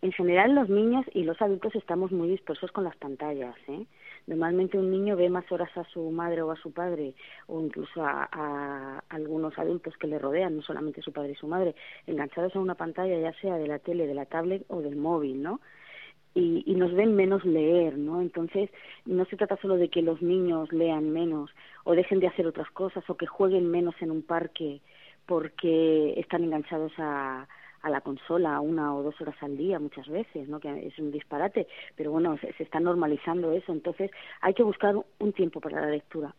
En 0.00 0.12
general, 0.12 0.54
los 0.54 0.68
niños 0.70 1.04
y 1.12 1.24
los 1.24 1.40
adultos 1.42 1.74
estamos 1.74 2.12
muy 2.12 2.28
dispersos 2.28 2.70
con 2.70 2.84
las 2.84 2.96
pantallas, 2.96 3.56
¿eh? 3.66 3.84
Normalmente 4.28 4.76
un 4.76 4.90
niño 4.90 5.16
ve 5.16 5.30
más 5.30 5.50
horas 5.50 5.74
a 5.78 5.84
su 5.84 6.10
madre 6.10 6.42
o 6.42 6.50
a 6.50 6.56
su 6.56 6.70
padre, 6.70 7.14
o 7.46 7.62
incluso 7.62 8.04
a, 8.04 9.02
algunos 9.08 9.58
adultos 9.58 9.96
que 9.96 10.06
le 10.06 10.18
rodean, 10.18 10.56
no 10.56 10.62
solamente 10.62 11.00
su 11.00 11.14
padre 11.14 11.32
y 11.32 11.36
su 11.36 11.48
madre, 11.48 11.74
enganchados 12.06 12.54
a 12.54 12.60
una 12.60 12.74
pantalla, 12.74 13.18
ya 13.18 13.32
sea 13.40 13.56
de 13.56 13.66
la 13.66 13.78
tele, 13.78 14.06
de 14.06 14.12
la 14.12 14.26
tablet 14.26 14.66
o 14.68 14.82
del 14.82 14.96
móvil, 14.96 15.42
¿no? 15.42 15.62
Y, 16.34 16.62
y, 16.66 16.74
nos 16.74 16.92
ven 16.92 17.16
menos 17.16 17.42
leer, 17.46 17.96
¿no? 17.96 18.20
Entonces, 18.20 18.68
no 19.06 19.24
se 19.24 19.36
trata 19.36 19.56
solo 19.62 19.76
de 19.76 19.88
que 19.88 20.02
los 20.02 20.20
niños 20.20 20.70
lean 20.72 21.10
menos 21.10 21.50
o 21.84 21.94
dejen 21.94 22.20
de 22.20 22.26
hacer 22.26 22.46
otras 22.46 22.70
cosas 22.72 23.08
o 23.08 23.16
que 23.16 23.26
jueguen 23.26 23.70
menos 23.70 23.94
en 24.00 24.10
un 24.10 24.22
parque 24.22 24.82
porque 25.24 26.20
están 26.20 26.44
enganchados 26.44 26.92
a, 26.98 27.48
a 27.82 27.90
la 27.90 28.00
consola 28.00 28.60
una 28.60 28.94
o 28.94 29.02
dos 29.02 29.20
horas 29.20 29.36
al 29.40 29.56
día 29.56 29.78
muchas 29.78 30.08
veces, 30.08 30.48
¿no? 30.48 30.60
que 30.60 30.86
es 30.86 30.98
un 30.98 31.10
disparate, 31.10 31.66
pero 31.96 32.10
bueno, 32.10 32.36
se, 32.38 32.54
está 32.62 32.80
normalizando 32.80 33.52
eso, 33.52 33.72
entonces 33.72 34.10
hay 34.40 34.54
que 34.54 34.62
buscar 34.62 34.94
un 34.96 35.32
tiempo 35.32 35.60
para 35.60 35.80
la 35.80 35.90
lectura 35.90 36.34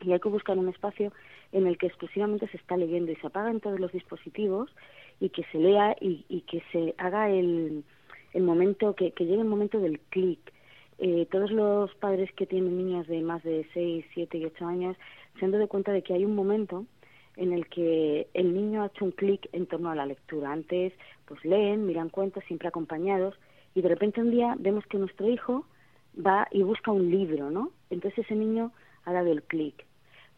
y 0.00 0.12
hay 0.12 0.20
que 0.20 0.28
buscar 0.28 0.58
un 0.58 0.68
espacio 0.68 1.12
en 1.52 1.66
el 1.66 1.78
que 1.78 1.86
exclusivamente 1.86 2.48
se 2.48 2.58
está 2.58 2.76
leyendo 2.76 3.12
y 3.12 3.16
se 3.16 3.26
apagan 3.26 3.60
todos 3.60 3.80
los 3.80 3.92
dispositivos 3.92 4.70
y 5.20 5.30
que 5.30 5.44
se 5.44 5.58
lea 5.58 5.96
y, 6.00 6.26
y 6.28 6.42
que 6.42 6.62
se 6.72 6.94
haga 6.98 7.30
el, 7.30 7.82
el 8.34 8.42
momento, 8.42 8.94
que, 8.94 9.12
que 9.12 9.24
llegue 9.24 9.40
el 9.40 9.48
momento 9.48 9.80
del 9.80 9.98
clic. 10.10 10.38
Eh, 10.98 11.26
todos 11.30 11.50
los 11.50 11.94
padres 11.96 12.30
que 12.32 12.46
tienen 12.46 12.76
niñas 12.76 13.06
de 13.06 13.20
más 13.20 13.42
de 13.42 13.66
6, 13.72 14.04
7 14.14 14.38
y 14.38 14.44
8 14.46 14.66
años 14.66 14.96
se 15.38 15.44
han 15.44 15.50
dado 15.50 15.68
cuenta 15.68 15.92
de 15.92 16.02
que 16.02 16.14
hay 16.14 16.24
un 16.24 16.34
momento 16.34 16.86
en 17.36 17.52
el 17.52 17.68
que 17.68 18.28
el 18.34 18.54
niño 18.54 18.82
ha 18.82 18.86
hecho 18.86 19.04
un 19.04 19.12
clic 19.12 19.48
en 19.52 19.66
torno 19.66 19.90
a 19.90 19.94
la 19.94 20.06
lectura. 20.06 20.52
Antes, 20.52 20.92
pues 21.26 21.44
leen, 21.44 21.86
miran 21.86 22.08
cuentos, 22.08 22.44
siempre 22.44 22.68
acompañados, 22.68 23.34
y 23.74 23.82
de 23.82 23.88
repente 23.88 24.20
un 24.20 24.30
día 24.30 24.56
vemos 24.58 24.86
que 24.86 24.98
nuestro 24.98 25.28
hijo 25.28 25.66
va 26.16 26.48
y 26.50 26.62
busca 26.62 26.90
un 26.90 27.10
libro, 27.10 27.50
¿no? 27.50 27.72
Entonces 27.90 28.24
ese 28.24 28.34
niño 28.34 28.72
ha 29.04 29.12
dado 29.12 29.30
el 29.30 29.42
clic. 29.42 29.84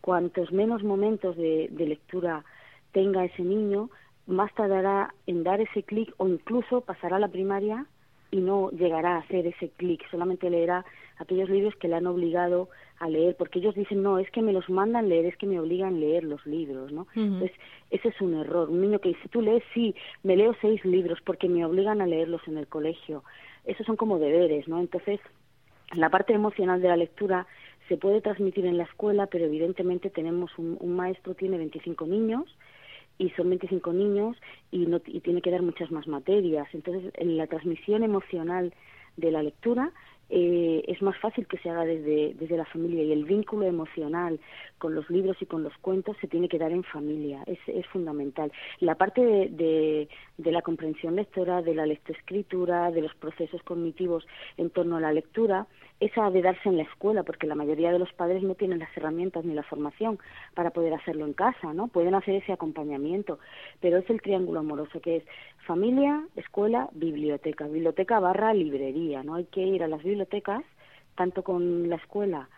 Cuantos 0.00 0.52
menos 0.52 0.82
momentos 0.82 1.36
de, 1.36 1.68
de 1.70 1.86
lectura 1.86 2.44
tenga 2.92 3.24
ese 3.24 3.42
niño, 3.42 3.90
más 4.26 4.52
tardará 4.54 5.14
en 5.26 5.44
dar 5.44 5.60
ese 5.60 5.84
clic 5.84 6.12
o 6.16 6.26
incluso 6.26 6.80
pasará 6.80 7.16
a 7.16 7.20
la 7.20 7.28
primaria 7.28 7.86
y 8.30 8.38
no 8.38 8.70
llegará 8.70 9.16
a 9.16 9.20
hacer 9.20 9.46
ese 9.46 9.70
clic, 9.70 10.08
solamente 10.10 10.50
leerá 10.50 10.84
aquellos 11.18 11.48
libros 11.48 11.74
que 11.76 11.88
le 11.88 11.96
han 11.96 12.06
obligado 12.06 12.68
a 12.98 13.08
leer, 13.08 13.36
porque 13.36 13.58
ellos 13.58 13.74
dicen, 13.74 14.02
no, 14.02 14.18
es 14.18 14.30
que 14.30 14.42
me 14.42 14.52
los 14.52 14.68
mandan 14.68 15.08
leer, 15.08 15.26
es 15.26 15.36
que 15.36 15.46
me 15.46 15.60
obligan 15.60 15.94
a 15.94 15.98
leer 15.98 16.24
los 16.24 16.44
libros, 16.46 16.92
¿no? 16.92 17.06
Entonces, 17.14 17.52
ese 17.90 18.08
es 18.08 18.20
un 18.20 18.34
error. 18.34 18.68
Un 18.70 18.80
niño 18.80 18.98
que 18.98 19.10
dice, 19.10 19.28
tú 19.28 19.40
lees, 19.40 19.62
sí, 19.72 19.94
me 20.22 20.36
leo 20.36 20.54
seis 20.60 20.84
libros 20.84 21.18
porque 21.24 21.48
me 21.48 21.64
obligan 21.64 22.00
a 22.00 22.06
leerlos 22.06 22.42
en 22.46 22.58
el 22.58 22.66
colegio. 22.66 23.22
Esos 23.64 23.86
son 23.86 23.96
como 23.96 24.18
deberes, 24.18 24.66
¿no? 24.68 24.80
Entonces, 24.80 25.20
la 25.94 26.10
parte 26.10 26.32
emocional 26.32 26.82
de 26.82 26.88
la 26.88 26.96
lectura 26.96 27.46
se 27.88 27.96
puede 27.96 28.20
transmitir 28.20 28.66
en 28.66 28.76
la 28.76 28.84
escuela, 28.84 29.26
pero 29.26 29.46
evidentemente 29.46 30.10
tenemos 30.10 30.50
un, 30.58 30.76
un 30.80 30.96
maestro, 30.96 31.34
tiene 31.34 31.56
25 31.56 32.06
niños, 32.06 32.44
y 33.18 33.30
son 33.30 33.48
25 33.50 33.92
niños 33.92 34.36
y, 34.70 34.86
no, 34.86 35.00
y 35.06 35.20
tiene 35.20 35.42
que 35.42 35.50
dar 35.50 35.62
muchas 35.62 35.90
más 35.90 36.06
materias. 36.06 36.68
Entonces, 36.72 37.12
en 37.16 37.36
la 37.36 37.46
transmisión 37.46 38.02
emocional 38.02 38.72
de 39.16 39.30
la 39.32 39.42
lectura 39.42 39.92
eh, 40.30 40.84
es 40.86 41.00
más 41.00 41.16
fácil 41.18 41.46
que 41.46 41.58
se 41.58 41.70
haga 41.70 41.84
desde, 41.84 42.34
desde 42.34 42.56
la 42.56 42.66
familia 42.66 43.02
y 43.02 43.12
el 43.12 43.24
vínculo 43.24 43.66
emocional 43.66 44.38
con 44.78 44.94
los 44.94 45.08
libros 45.08 45.36
y 45.40 45.46
con 45.46 45.62
los 45.62 45.76
cuentos 45.78 46.16
se 46.20 46.28
tiene 46.28 46.48
que 46.48 46.58
dar 46.58 46.70
en 46.70 46.84
familia, 46.84 47.42
es, 47.46 47.58
es 47.66 47.86
fundamental. 47.86 48.52
La 48.80 48.94
parte 48.94 49.24
de, 49.24 50.08
de, 50.36 50.52
la 50.52 50.62
comprensión 50.62 51.16
lectora, 51.16 51.62
de 51.62 51.74
la 51.74 51.86
lectoescritura, 51.86 52.90
de 52.90 53.02
los 53.02 53.14
procesos 53.14 53.62
cognitivos 53.62 54.26
en 54.56 54.70
torno 54.70 54.96
a 54.96 55.00
la 55.00 55.12
lectura, 55.12 55.66
esa 56.00 56.30
de 56.30 56.42
darse 56.42 56.68
en 56.68 56.76
la 56.76 56.84
escuela, 56.84 57.22
porque 57.22 57.46
la 57.46 57.54
mayoría 57.54 57.90
de 57.90 57.98
los 57.98 58.12
padres 58.12 58.42
no 58.42 58.54
tienen 58.54 58.78
las 58.78 58.96
herramientas 58.96 59.44
ni 59.44 59.54
la 59.54 59.64
formación 59.64 60.18
para 60.54 60.70
poder 60.70 60.94
hacerlo 60.94 61.26
en 61.26 61.32
casa, 61.32 61.72
¿no? 61.74 61.88
Pueden 61.88 62.14
hacer 62.14 62.36
ese 62.36 62.52
acompañamiento, 62.52 63.38
pero 63.80 63.98
es 63.98 64.08
el 64.08 64.22
triángulo 64.22 64.60
amoroso 64.60 65.00
que 65.00 65.16
es 65.16 65.24
familia, 65.68 66.26
escuela, 66.34 66.88
biblioteca, 66.92 67.66
biblioteca 67.66 68.18
barra 68.20 68.54
librería, 68.54 69.22
¿no? 69.22 69.34
Hay 69.34 69.44
que 69.44 69.60
ir 69.60 69.82
a 69.82 69.88
las 69.88 70.02
bibliotecas, 70.02 70.64
tanto 71.14 71.42
con 71.44 71.90
la 71.90 71.96
escuela 71.96 72.48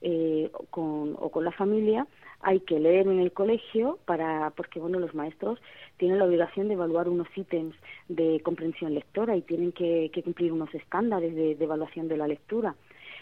eh, 0.00 0.48
con, 0.70 1.16
o 1.18 1.28
con 1.30 1.44
la 1.44 1.50
familia, 1.50 2.06
hay 2.40 2.60
que 2.60 2.78
leer 2.78 3.08
en 3.08 3.18
el 3.18 3.32
colegio 3.32 3.98
para 4.04 4.50
porque 4.50 4.78
bueno 4.78 5.00
los 5.00 5.12
maestros 5.12 5.60
tienen 5.96 6.20
la 6.20 6.24
obligación 6.24 6.68
de 6.68 6.74
evaluar 6.74 7.08
unos 7.08 7.26
ítems 7.36 7.74
de 8.08 8.40
comprensión 8.44 8.94
lectora 8.94 9.36
y 9.36 9.42
tienen 9.42 9.72
que, 9.72 10.10
cumplir 10.22 10.52
unos 10.52 10.72
estándares 10.72 11.34
de, 11.34 11.56
de, 11.56 11.64
evaluación 11.64 12.06
de 12.06 12.16
la 12.16 12.28
lectura. 12.28 12.76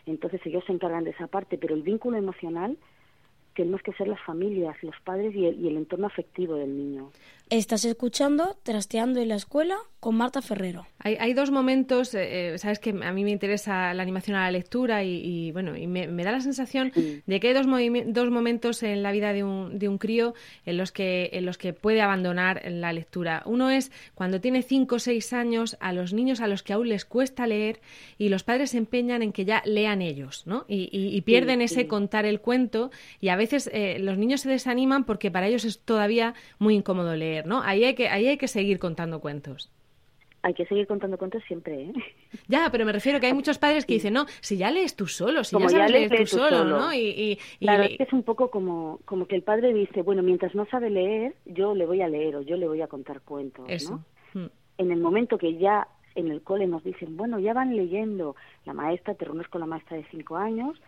Entonces 0.07 0.41
ellos 0.45 0.65
se 0.67 0.73
encargan 0.73 1.05
de 1.05 1.11
esa 1.11 1.29
parte 1.29 1.57
pero 1.57 1.75
el 1.75 1.83
vínculo 1.83 2.19
emocional 2.19 2.77
tenemos 3.55 3.83
que 3.83 3.93
ser 3.95 4.07
las 4.09 4.21
familias 4.21 4.77
los 4.83 4.99
padres 5.01 5.35
y 5.35 5.47
el, 5.47 5.61
y 5.61 5.69
el 5.69 5.77
entorno 5.79 6.07
afectivo 6.07 6.55
del 6.57 6.77
niño 6.77 7.11
Estás 7.50 7.85
escuchando 7.85 8.57
Trasteando 8.62 9.19
en 9.19 9.28
la 9.28 9.35
Escuela 9.35 9.76
con 9.99 10.14
Marta 10.14 10.40
Ferrero. 10.40 10.87
Hay, 10.99 11.16
hay 11.21 11.35
dos 11.35 11.50
momentos, 11.50 12.14
eh, 12.14 12.54
eh, 12.54 12.59
sabes 12.59 12.78
que 12.78 12.90
a 12.90 13.12
mí 13.12 13.25
me 13.25 13.30
interesa 13.30 13.92
la 13.92 14.02
animación 14.02 14.37
a 14.37 14.45
la 14.45 14.50
lectura 14.50 15.04
y, 15.04 15.52
bueno, 15.52 15.76
y 15.76 15.87
me, 15.87 16.07
da 16.07 16.33
la 16.33 16.40
sensación 16.40 16.90
de 17.26 17.40
que 17.40 17.49
hay 17.49 17.54
dos, 17.54 17.66
dos 18.07 18.30
momentos 18.30 18.83
en 18.83 19.02
la 19.02 19.12
vida 19.12 19.33
de 19.33 19.45
un, 19.45 19.78
de 19.78 19.88
un 19.88 19.99
crío 19.99 20.35
en 20.64 20.78
los, 20.78 20.90
que, 20.90 21.30
en 21.35 21.45
los 21.45 21.59
que 21.59 21.75
puede 21.75 22.00
abandonar 22.00 22.62
la 22.66 22.92
lectura. 22.95 23.42
Uno 23.45 23.71
es 23.71 23.92
cuando 24.14 24.40
tiene 24.40 24.62
cinco 24.62 24.97
o 24.97 24.99
seis 24.99 25.33
años 25.35 25.76
a 25.80 25.92
los 25.92 26.14
niños 26.14 26.40
a 26.40 26.47
los 26.47 26.62
que 26.62 26.73
aún 26.73 26.88
les 26.88 27.04
cuesta 27.04 27.47
leer 27.47 27.80
y 28.16 28.30
los 28.30 28.42
padres 28.42 28.71
se 28.71 28.78
empeñan 28.78 29.23
en 29.23 29.33
que 29.33 29.45
ya 29.45 29.62
lean 29.66 30.00
ellos, 30.00 30.45
¿no? 30.47 30.64
Y, 30.66 31.21
pierden 31.21 31.61
ese 31.61 31.87
contar 31.87 32.25
el 32.25 32.40
cuento 32.40 32.90
y 33.21 33.28
a 33.28 33.37
veces 33.37 33.69
eh, 33.73 33.99
los 34.00 34.16
niños 34.16 34.40
se 34.40 34.49
desaniman 34.49 35.04
porque 35.04 35.30
para 35.30 35.47
ellos 35.47 35.64
es 35.66 35.78
todavía 35.78 36.35
muy 36.59 36.75
incómodo 36.75 37.14
leer. 37.14 37.40
¿No? 37.47 37.63
Ahí 37.63 37.85
hay 37.85 37.95
que, 37.95 38.09
ahí 38.09 38.29
hay 38.29 38.39
que 38.39 38.49
seguir 38.49 38.79
contando 38.79 39.21
cuentos. 39.21 39.71
Hay 40.43 40.55
que 40.55 40.65
seguir 40.65 40.87
contando 40.87 41.19
cuentos 41.19 41.43
siempre, 41.47 41.83
¿eh? 41.83 41.93
Ya, 42.49 42.71
pero 42.73 42.87
me 42.87 42.93
refiero 42.93 43.21
que 43.21 43.27
hay 43.27 43.35
muchos 43.35 43.59
padres 43.59 43.85
que 43.85 43.95
dicen, 43.95 44.15
no, 44.15 44.25
si 44.41 44.57
ya 44.57 44.71
lees 44.71 44.97
tú 44.97 45.07
solo, 45.07 45.45
si 45.45 45.59
ya 45.59 45.69
sabes 45.69 45.91
leer 45.91 46.11
tú, 46.21 46.27
solo, 46.27 46.65
¿no? 46.65 46.95
Y, 46.95 47.39
claro, 47.61 47.83
es 47.83 47.99
que 47.99 48.05
es 48.05 48.13
un 48.13 48.23
poco 48.23 48.51
como, 48.51 49.01
como 49.05 49.27
que 49.27 49.37
el 49.37 49.43
padre 49.43 49.75
dice, 49.75 50.01
bueno, 50.03 50.23
mientras 50.23 50.55
no 50.55 50.65
sabe 50.67 50.89
leer, 50.89 51.35
yo 51.45 51.75
le 51.75 51.85
voy 51.85 52.01
a 52.01 52.09
leer 52.09 52.37
o 52.37 52.43
yo 52.43 52.57
le 52.57 52.67
voy 52.67 52.81
a 52.81 52.87
contar 52.87 53.21
cuentos, 53.21 53.67
Eso. 53.69 54.03
¿no? 54.35 54.41
Mm. 54.43 54.51
En 54.79 54.93
el 54.93 55.01
momento 55.01 55.37
que 55.37 55.59
ya 55.59 55.87
en 56.15 56.31
el 56.31 56.43
cole 56.43 56.67
nos 56.67 56.83
dicen, 56.85 57.17
bueno, 57.17 57.39
ya 57.39 57.53
van 57.53 57.77
leyendo, 57.77 58.35
la 58.65 58.73
maestra, 58.73 59.15
te 59.15 59.25
reúnes 59.25 59.49
con 59.49 59.61
la 59.61 59.67
maestra 59.67 59.97
de 59.97 60.05
cinco 60.11 60.37
años, 60.37 60.81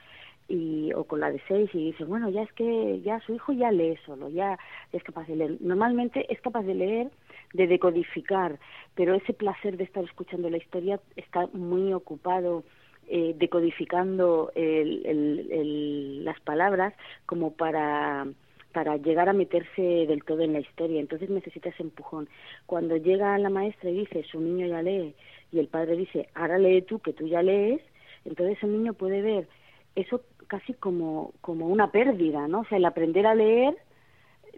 y 0.53 0.93
o 0.93 1.05
con 1.05 1.21
la 1.21 1.31
de 1.31 1.41
seis 1.49 1.71
y 1.73 1.87
dice 1.93 2.05
bueno 2.05 2.29
ya 2.29 2.43
es 2.43 2.53
que 2.53 3.01
ya 3.01 3.19
su 3.21 3.35
hijo 3.35 3.55
ya 3.55 3.73
lee 3.73 3.97
solo 4.05 4.29
ya 4.29 4.59
es 4.93 5.03
capaz 5.03 5.27
de 5.27 5.37
leer 5.37 5.57
normalmente 5.61 6.27
es 6.31 6.41
capaz 6.43 6.63
de 6.65 6.75
leer 6.75 7.11
de 7.55 7.67
decodificar 7.67 8.59
pero 8.95 9.15
ese 9.15 9.33
placer 9.33 9.79
de 9.79 9.85
estar 9.85 10.05
escuchando 10.05 10.51
la 10.51 10.59
historia 10.59 11.01
está 11.17 11.47
muy 11.55 11.95
ocupado 11.95 12.65
eh, 13.09 13.35
decodificando 13.39 14.53
el, 14.55 15.07
el, 15.07 16.25
las 16.25 16.39
palabras 16.41 16.93
como 17.25 17.55
para 17.55 18.27
para 18.75 18.97
llegar 18.99 19.29
a 19.29 19.35
meterse 19.35 19.83
del 19.83 20.25
todo 20.25 20.41
en 20.41 20.55
la 20.55 20.61
historia. 20.61 20.99
Entonces 20.99 21.29
necesita 21.29 21.69
ese 21.69 21.83
empujón. 21.83 22.31
Cuando 22.65 22.97
llega 22.97 23.37
la 23.37 23.51
maestra 23.51 23.91
y 23.91 23.99
dice, 23.99 24.25
su 24.31 24.41
niño 24.41 24.67
ya 24.67 24.81
lee, 24.81 25.15
y 25.53 25.59
el 25.59 25.69
padre 25.69 25.95
dice, 25.95 26.31
ahora 26.35 26.57
lee 26.57 26.81
tú, 26.81 26.99
que 27.01 27.13
tú 27.13 27.27
ya 27.27 27.43
lees, 27.43 27.83
entonces 28.25 28.57
el 28.63 28.73
niño 28.73 28.95
puede 28.95 29.21
ver 29.21 29.47
eso 29.95 30.23
casi 30.47 30.75
como, 30.75 31.33
como 31.41 31.67
una 31.67 31.91
pérdida, 31.91 32.49
¿no? 32.49 32.61
O 32.61 32.65
sea, 32.65 32.79
el 32.79 32.85
aprender 32.85 33.27
a 33.27 33.35
leer 33.35 33.77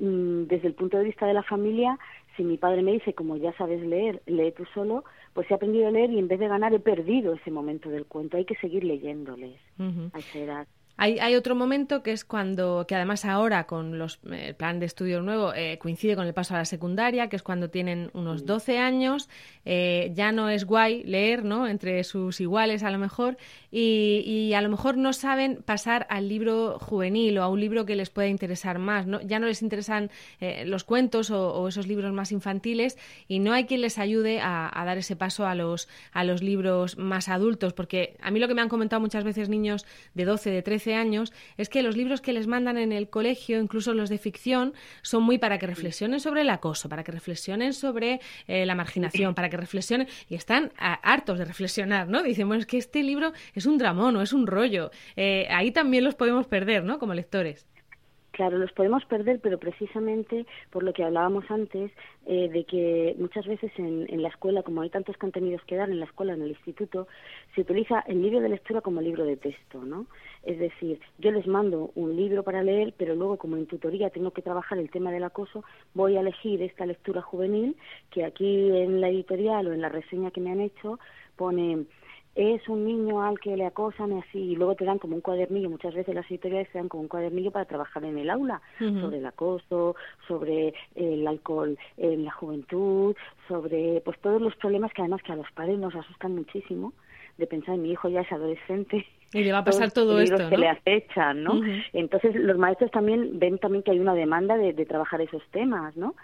mm, 0.01 0.45
desde 0.45 0.69
el 0.69 0.75
punto 0.75 0.99
de 0.99 1.05
vista 1.05 1.27
de 1.27 1.35
la 1.35 1.43
familia, 1.43 1.99
si 2.37 2.43
mi 2.43 2.57
padre 2.57 2.83
me 2.83 2.93
dice, 2.93 3.15
como 3.15 3.37
ya 3.37 3.53
sabes 3.57 3.81
leer, 3.83 4.23
lee 4.27 4.53
tú 4.53 4.65
solo, 4.75 5.05
pues 5.33 5.51
he 5.51 5.55
aprendido 5.55 5.89
a 5.89 5.91
leer 5.91 6.11
y 6.11 6.19
en 6.19 6.29
vez 6.29 6.39
de 6.41 6.49
ganar 6.49 6.75
he 6.75 6.81
perdido 6.81 7.35
ese 7.35 7.51
momento 7.51 7.89
del 7.91 8.07
cuento. 8.07 8.37
Hay 8.37 8.45
que 8.45 8.57
seguir 8.57 8.85
leyéndoles 8.85 9.61
a 10.13 10.19
esa 10.19 10.39
edad. 10.39 10.67
Hay, 10.97 11.19
hay, 11.19 11.35
otro 11.35 11.57
momento 11.57 12.05
que 12.05 12.13
es 12.13 12.25
cuando, 12.25 12.85
que 12.87 12.95
además 12.95 13.25
ahora 13.25 13.65
con 13.67 13.99
los, 13.99 14.21
eh, 14.31 14.47
el 14.49 14.55
plan 14.55 14.79
de 14.79 14.87
estudio 14.87 15.23
nuevo 15.23 15.53
eh, 15.53 15.77
coincide 15.79 16.15
con 16.15 16.25
el 16.25 16.35
paso 16.35 16.55
a 16.55 16.59
la 16.59 16.65
secundaria, 16.65 17.29
que 17.29 17.35
es 17.35 17.43
cuando 17.43 17.69
tienen 17.69 18.11
unos 18.13 18.47
12 18.47 18.79
años, 18.79 19.29
eh, 19.65 20.13
ya 20.15 20.31
no 20.31 20.49
es 20.49 20.65
guay 20.65 21.03
leer, 21.03 21.45
¿no? 21.45 21.67
Entre 21.67 22.05
sus 22.05 22.41
iguales 22.41 22.85
a 22.85 22.93
lo 22.93 22.99
mejor, 22.99 23.37
y, 23.73 24.23
y, 24.25 24.55
a 24.55 24.63
lo 24.63 24.69
mejor 24.69 24.97
no 24.97 25.13
saben 25.13 25.65
pasar 25.65 26.07
al 26.11 26.29
libro 26.29 26.79
juvenil 26.79 27.39
o 27.39 27.43
a 27.43 27.49
un 27.49 27.59
libro 27.59 27.87
que 27.87 27.97
les 27.97 28.11
pueda 28.11 28.29
interesar 28.29 28.79
más, 28.79 29.09
¿no? 29.09 29.21
Ya 29.21 29.41
no 29.41 29.47
les 29.47 29.63
interesan 29.63 30.11
los 30.65 30.85
cuentos 30.85 31.31
o, 31.33 31.67
esos 31.67 31.89
libros 31.89 32.13
más 32.13 32.31
infantiles 32.31 32.99
y 33.27 33.41
no 33.41 33.53
hay 33.53 33.65
quien 33.65 33.81
les 33.81 33.99
ayude 33.99 34.41
a, 34.41 34.71
a, 34.73 34.85
dar 34.85 34.99
ese 34.99 35.17
paso 35.17 35.47
a 35.47 35.57
los, 35.57 35.89
a 36.13 36.23
los 36.23 36.43
libros 36.43 36.99
más 36.99 37.29
adultos, 37.29 37.73
porque 37.73 38.17
a 38.21 38.31
mí 38.31 38.39
lo 38.39 38.47
que 38.47 38.55
me 38.55 38.63
han 38.63 38.69
comentado 38.69 39.01
muchas 39.01 39.25
veces 39.25 39.49
niños 39.49 39.87
de 40.15 40.25
12, 40.25 40.51
de 40.51 40.63
13, 40.63 40.84
años 40.93 41.33
es 41.57 41.71
que 41.71 41.83
los 41.83 41.97
libros 41.97 42.21
que 42.21 42.35
les 42.35 42.47
mandan 42.47 42.77
en 42.77 42.93
el 42.93 43.09
colegio, 43.09 43.59
incluso 43.61 43.95
los 43.95 44.11
de 44.11 44.19
ficción, 44.19 44.75
son 45.01 45.23
muy 45.23 45.39
para 45.39 45.59
que 45.59 45.67
reflexionen 45.67 46.21
sobre 46.21 46.43
el 46.43 46.51
acoso, 46.51 46.91
para 46.91 47.05
que 47.05 47.13
reflexionen 47.13 47.73
sobre 47.73 48.21
eh, 48.47 48.67
la 48.67 48.75
marginación, 48.75 49.35
para 49.35 49.49
que 49.49 49.57
reflexionen 49.57 50.07
y 50.29 50.35
están 50.35 50.73
hartos 50.77 51.39
de 51.39 51.47
reflexionar, 51.47 52.09
¿no? 52.09 52.23
Dicen, 52.23 52.47
bueno, 52.49 52.61
es 52.61 52.67
que 52.67 52.77
este 52.77 53.03
libro 53.03 53.33
es 53.55 53.65
un 53.65 53.79
dramón 53.79 54.17
o 54.17 54.23
es 54.23 54.35
un 54.35 54.47
rollo. 54.47 54.91
Eh, 55.17 55.47
ahí 55.51 55.71
también 55.71 56.05
los 56.05 56.15
podemos 56.15 56.47
perder, 56.47 56.85
¿no? 56.85 56.99
Como 56.99 57.15
lectores. 57.15 57.67
Claro, 58.35 58.59
los 58.59 58.73
podemos 58.73 59.05
perder, 59.05 59.39
pero 59.41 59.59
precisamente 59.61 60.45
por 60.71 60.83
lo 60.83 60.93
que 60.93 61.05
hablábamos 61.05 61.49
antes, 61.53 61.93
eh, 62.27 62.49
de 62.49 62.65
que 62.65 63.15
muchas 63.17 63.47
veces 63.47 63.71
en, 63.77 64.07
en, 64.09 64.23
la 64.23 64.29
escuela, 64.29 64.65
como 64.65 64.83
hay 64.83 64.91
tantos 64.91 65.17
contenidos 65.19 65.63
que 65.69 65.77
dar 65.77 65.89
en 65.89 66.01
la 66.01 66.07
escuela, 66.07 66.33
en 66.33 66.43
el 66.43 66.49
instituto, 66.49 67.07
se 67.55 67.61
utiliza 67.61 68.01
el 68.09 68.21
libro 68.21 68.41
de 68.41 68.49
lectura 68.49 68.81
como 68.81 69.01
libro 69.01 69.25
de 69.25 69.37
texto, 69.37 69.85
¿no? 69.85 70.07
Es 70.43 70.59
decir, 70.59 70.99
yo 71.19 71.31
les 71.31 71.47
mando 71.47 71.93
un 71.95 72.17
libro 72.17 72.43
para 72.43 72.65
leer, 72.65 72.93
pero 72.99 73.15
luego 73.15 73.37
como 73.37 73.57
en 73.57 73.67
tutoría 73.67 74.11
tengo 74.11 74.33
que 74.33 74.43
trabajar 74.43 74.79
el 74.79 74.91
tema 74.91 75.13
del 75.13 75.23
acoso, 75.23 75.63
voy 75.95 76.17
a 76.17 76.21
elegir 76.21 76.61
esta 76.61 76.87
lectura 76.87 77.23
juvenil 77.23 77.77
que 78.11 78.25
aquí 78.25 78.69
en 78.77 79.01
la 79.01 79.11
editorial 79.11 79.69
o 79.69 79.73
en 79.73 79.81
la 79.81 79.91
reseña 79.91 80.33
que 80.33 80.41
me 80.41 80.51
han 80.51 80.61
hecho 80.61 80.99
pone 81.37 81.85
es 82.35 82.69
un 82.69 82.85
niño 82.85 83.23
al 83.23 83.39
que 83.39 83.57
le 83.57 83.67
acosan 83.67 84.13
y 84.13 84.21
así, 84.21 84.39
y 84.39 84.57
luego 84.57 84.75
te 84.75 84.85
dan 84.85 84.99
como 84.99 85.15
un 85.15 85.21
cuadernillo, 85.21 85.71
muchas 85.71 85.95
veces 85.95 86.15
las 86.15 86.29
editoriales 86.31 86.71
te 86.71 86.79
dan 86.79 86.89
como 86.89 87.03
un 87.03 87.09
cuadernillo 87.09 87.51
para 87.51 87.65
trabajar 87.65 88.05
en 88.05 88.19
el 88.19 88.31
aula, 88.31 88.61
sobre 88.79 89.19
el 89.19 89.27
acoso, 89.27 89.97
sobre 90.27 90.75
el 90.95 91.27
alcohol 91.27 91.79
en 91.97 92.25
la 92.25 92.33
juventud, 92.33 93.17
sobre 93.49 94.01
pues 94.05 94.19
todos 94.21 94.41
los 94.41 94.55
problemas 94.57 94.93
que 94.93 95.03
además 95.03 95.23
que 95.23 95.33
a 95.33 95.37
los 95.37 95.51
padres 95.53 95.79
nos 95.79 95.95
asustan 95.95 96.35
muchísimo, 96.35 96.93
de 97.39 97.47
pensar 97.47 97.77
mi 97.77 97.91
hijo 97.91 98.09
ya 98.09 98.21
es 98.21 98.31
adolescente 98.31 99.05
y 99.33 99.43
le 99.43 99.51
va 99.51 99.59
a 99.59 99.65
pasar 99.65 99.91
todo 99.91 100.21
esto 100.21 100.39
¿no? 100.39 100.49
que 100.49 100.57
le 100.57 100.69
acechan 100.69 101.43
no 101.43 101.61
entonces 101.93 102.37
los 102.37 102.57
maestros 102.57 102.93
también 102.93 103.41
ven 103.41 103.59
también 103.59 103.83
que 103.83 103.91
hay 103.91 103.99
una 103.99 104.15
demanda 104.15 104.57
de, 104.57 104.73
de 104.73 104.87
trabajar 104.87 105.21
esos 105.21 105.43
temas 105.51 105.97
no 105.97 106.15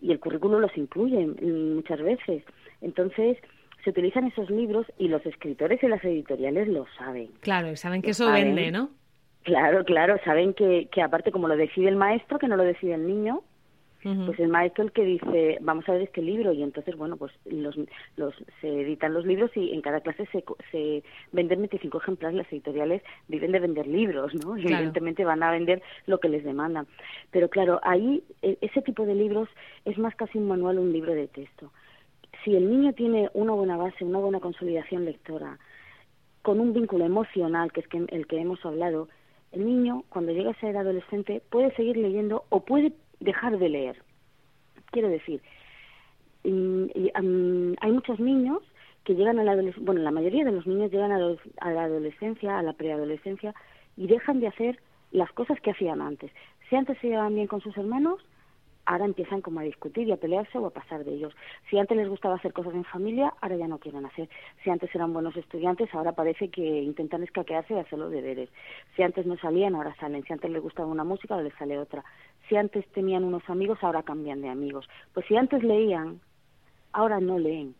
y 0.00 0.12
el 0.12 0.20
currículo 0.20 0.60
los 0.60 0.76
incluye 0.76 1.26
muchas 1.26 2.00
veces. 2.00 2.42
Entonces 2.80 3.38
se 3.84 3.90
utilizan 3.90 4.26
esos 4.26 4.50
libros 4.50 4.86
y 4.98 5.08
los 5.08 5.24
escritores 5.26 5.82
y 5.82 5.88
las 5.88 6.04
editoriales 6.04 6.68
lo 6.68 6.86
saben. 6.98 7.28
Claro, 7.40 7.74
saben 7.76 8.02
que 8.02 8.10
eso 8.10 8.30
vende, 8.30 8.70
¿no? 8.70 8.90
Claro, 9.42 9.84
claro, 9.84 10.16
saben 10.24 10.52
que, 10.54 10.88
que 10.92 11.02
aparte 11.02 11.32
como 11.32 11.48
lo 11.48 11.56
decide 11.56 11.88
el 11.88 11.96
maestro, 11.96 12.38
que 12.38 12.48
no 12.48 12.56
lo 12.56 12.64
decide 12.64 12.94
el 12.94 13.06
niño, 13.06 13.42
pues 14.02 14.40
el 14.40 14.48
maestro 14.48 14.84
el 14.84 14.92
que 14.92 15.04
dice, 15.04 15.58
vamos 15.60 15.86
a 15.86 15.92
ver 15.92 16.02
este 16.02 16.22
libro 16.22 16.52
y 16.52 16.62
entonces, 16.62 16.96
bueno, 16.96 17.18
pues 17.18 17.32
los, 17.44 17.76
los, 18.16 18.34
se 18.62 18.80
editan 18.80 19.12
los 19.12 19.26
libros 19.26 19.50
y 19.54 19.74
en 19.74 19.82
cada 19.82 20.00
clase 20.00 20.26
se, 20.32 20.42
se 20.70 21.02
venden 21.32 21.58
25 21.58 21.98
ejemplares, 21.98 22.38
las 22.38 22.50
editoriales 22.50 23.02
viven 23.28 23.52
de 23.52 23.58
vender 23.58 23.86
libros, 23.86 24.32
¿no? 24.42 24.56
Y 24.56 24.62
evidentemente 24.62 25.24
van 25.24 25.42
a 25.42 25.50
vender 25.50 25.82
lo 26.06 26.18
que 26.18 26.30
les 26.30 26.44
demandan. 26.44 26.86
Pero 27.30 27.50
claro, 27.50 27.78
ahí 27.82 28.24
e, 28.40 28.56
ese 28.62 28.80
tipo 28.80 29.04
de 29.04 29.14
libros 29.14 29.50
es 29.84 29.98
más 29.98 30.14
casi 30.14 30.38
un 30.38 30.48
manual, 30.48 30.78
un 30.78 30.92
libro 30.92 31.12
de 31.12 31.28
texto 31.28 31.70
si 32.44 32.56
el 32.56 32.70
niño 32.70 32.92
tiene 32.92 33.28
una 33.34 33.52
buena 33.52 33.76
base, 33.76 34.04
una 34.04 34.18
buena 34.18 34.40
consolidación 34.40 35.04
lectora, 35.04 35.58
con 36.42 36.60
un 36.60 36.72
vínculo 36.72 37.04
emocional, 37.04 37.72
que 37.72 37.80
es 37.80 37.86
el 38.08 38.26
que 38.26 38.40
hemos 38.40 38.64
hablado, 38.64 39.08
el 39.52 39.66
niño, 39.66 40.04
cuando 40.08 40.32
llega 40.32 40.50
a 40.50 40.60
ser 40.60 40.76
adolescente, 40.76 41.42
puede 41.50 41.74
seguir 41.74 41.96
leyendo 41.96 42.44
o 42.50 42.64
puede 42.64 42.92
dejar 43.18 43.58
de 43.58 43.68
leer. 43.68 44.02
Quiero 44.92 45.08
decir, 45.08 45.42
hay 46.44 47.92
muchos 47.92 48.20
niños 48.20 48.62
que 49.04 49.14
llegan 49.14 49.38
a 49.38 49.44
la 49.44 49.52
adolescencia, 49.52 49.84
bueno, 49.84 50.02
la 50.02 50.10
mayoría 50.10 50.44
de 50.44 50.52
los 50.52 50.66
niños 50.66 50.90
llegan 50.90 51.12
a, 51.12 51.18
la 51.18 51.84
adolescencia, 51.84 52.58
a 52.58 52.62
la 52.62 52.72
preadolescencia, 52.74 53.54
y 53.96 54.06
dejan 54.06 54.40
de 54.40 54.48
hacer 54.48 54.80
las 55.10 55.32
cosas 55.32 55.60
que 55.60 55.72
hacían 55.72 56.00
antes. 56.00 56.30
Si 56.68 56.76
antes 56.76 56.96
se 56.98 57.08
llevaban 57.08 57.34
bien 57.34 57.46
con 57.46 57.60
sus 57.60 57.76
hermanos, 57.76 58.20
ahora 58.86 59.04
empiezan 59.04 59.40
como 59.40 59.60
a 59.60 59.64
discutir 59.64 60.08
y 60.08 60.12
a 60.12 60.16
pelearse 60.16 60.58
o 60.58 60.66
a 60.66 60.70
pasar 60.70 61.04
de 61.04 61.14
ellos. 61.14 61.34
Si 61.68 61.78
antes 61.78 61.96
les 61.96 62.08
gustaba 62.08 62.36
hacer 62.36 62.52
cosas 62.52 62.74
en 62.74 62.84
familia, 62.84 63.32
ahora 63.40 63.56
ya 63.56 63.68
no 63.68 63.78
quieren 63.78 64.04
hacer. 64.06 64.28
Si 64.62 64.70
antes 64.70 64.94
eran 64.94 65.12
buenos 65.12 65.36
estudiantes, 65.36 65.94
ahora 65.94 66.12
parece 66.12 66.48
que 66.48 66.82
intentan 66.82 67.22
escaquearse 67.22 67.74
y 67.74 67.78
hacer 67.78 67.98
los 67.98 68.10
deberes. 68.10 68.48
Si 68.96 69.02
antes 69.02 69.26
no 69.26 69.36
salían, 69.36 69.74
ahora 69.74 69.94
salen. 69.96 70.24
Si 70.24 70.32
antes 70.32 70.50
les 70.50 70.62
gustaba 70.62 70.88
una 70.88 71.04
música, 71.04 71.34
ahora 71.34 71.44
les 71.44 71.54
sale 71.54 71.78
otra. 71.78 72.04
Si 72.48 72.56
antes 72.56 72.86
tenían 72.92 73.24
unos 73.24 73.48
amigos, 73.48 73.78
ahora 73.82 74.02
cambian 74.02 74.42
de 74.42 74.48
amigos. 74.48 74.88
Pues 75.14 75.26
si 75.26 75.36
antes 75.36 75.62
leían, 75.62 76.20
ahora 76.92 77.20
no 77.20 77.38
leen 77.38 77.74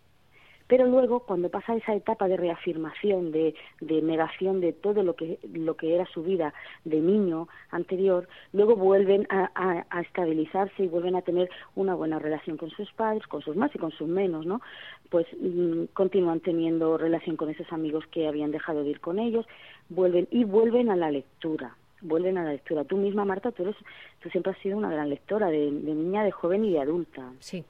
pero 0.70 0.86
luego 0.86 1.18
cuando 1.18 1.48
pasa 1.48 1.74
esa 1.74 1.96
etapa 1.96 2.28
de 2.28 2.36
reafirmación, 2.36 3.32
de, 3.32 3.54
negación 3.80 4.60
de 4.60 4.72
todo 4.72 5.02
lo 5.02 5.16
que, 5.16 5.40
lo 5.52 5.76
que 5.76 5.96
era 5.96 6.06
su 6.06 6.22
vida 6.22 6.54
de 6.84 7.00
niño 7.00 7.48
anterior, 7.72 8.28
luego 8.52 8.76
vuelven 8.76 9.26
a, 9.30 9.84
estabilizarse 10.00 10.84
y 10.84 10.86
vuelven 10.86 11.16
a 11.16 11.22
tener 11.22 11.50
una 11.74 11.96
buena 11.96 12.20
relación 12.20 12.56
con 12.56 12.70
sus 12.70 12.92
padres, 12.92 13.26
con 13.26 13.42
sus 13.42 13.56
más 13.56 13.74
y 13.74 13.78
con 13.78 13.90
sus 13.90 14.06
menos, 14.06 14.46
¿no? 14.46 14.60
Pues 15.08 15.26
mm, 15.40 15.86
continúan 15.92 16.38
teniendo 16.38 16.96
relación 16.96 17.36
con 17.36 17.50
esos 17.50 17.70
amigos 17.72 18.04
que 18.12 18.28
habían 18.28 18.52
dejado 18.52 18.84
de 18.84 18.90
ir 18.90 19.00
con 19.00 19.18
ellos, 19.18 19.46
vuelven 19.88 20.28
y 20.30 20.44
vuelven 20.44 20.88
a 20.88 20.94
la 20.94 21.10
lectura 21.10 21.74
vuelven 22.00 22.38
a 22.38 22.44
la 22.44 22.52
lectura. 22.52 22.84
Tú 22.84 22.96
misma, 22.96 23.24
Marta, 23.24 23.52
tú, 23.52 23.62
eres, 23.62 23.76
tú 24.20 24.28
siempre 24.30 24.52
has 24.52 24.58
sido 24.58 24.76
una 24.76 24.90
gran 24.90 25.08
lectora, 25.08 25.48
de, 25.48 25.58
de 25.58 25.94
niña, 25.94 26.24
de 26.24 26.30
joven 26.30 26.64
y 26.64 26.72
de 26.72 26.80
adulta. 26.80 27.32
Sí. 27.38 27.64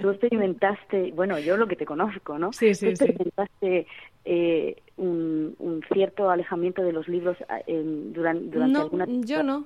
Tú 0.00 0.10
experimentaste, 0.10 1.12
bueno, 1.12 1.38
yo 1.38 1.56
lo 1.56 1.66
que 1.66 1.76
te 1.76 1.86
conozco, 1.86 2.38
¿no? 2.38 2.52
Sí, 2.52 2.74
sí, 2.74 2.86
tú 2.86 2.90
experimentaste 2.90 3.86
eh, 4.24 4.76
un, 4.96 5.56
un, 5.58 5.82
cierto 5.92 6.30
alejamiento 6.30 6.82
de 6.82 6.92
los 6.92 7.08
libros 7.08 7.36
eh, 7.66 7.82
durante, 7.84 8.44
durante 8.46 8.72
no, 8.72 8.80
alguna 8.82 9.06
yo 9.08 9.42
no. 9.42 9.64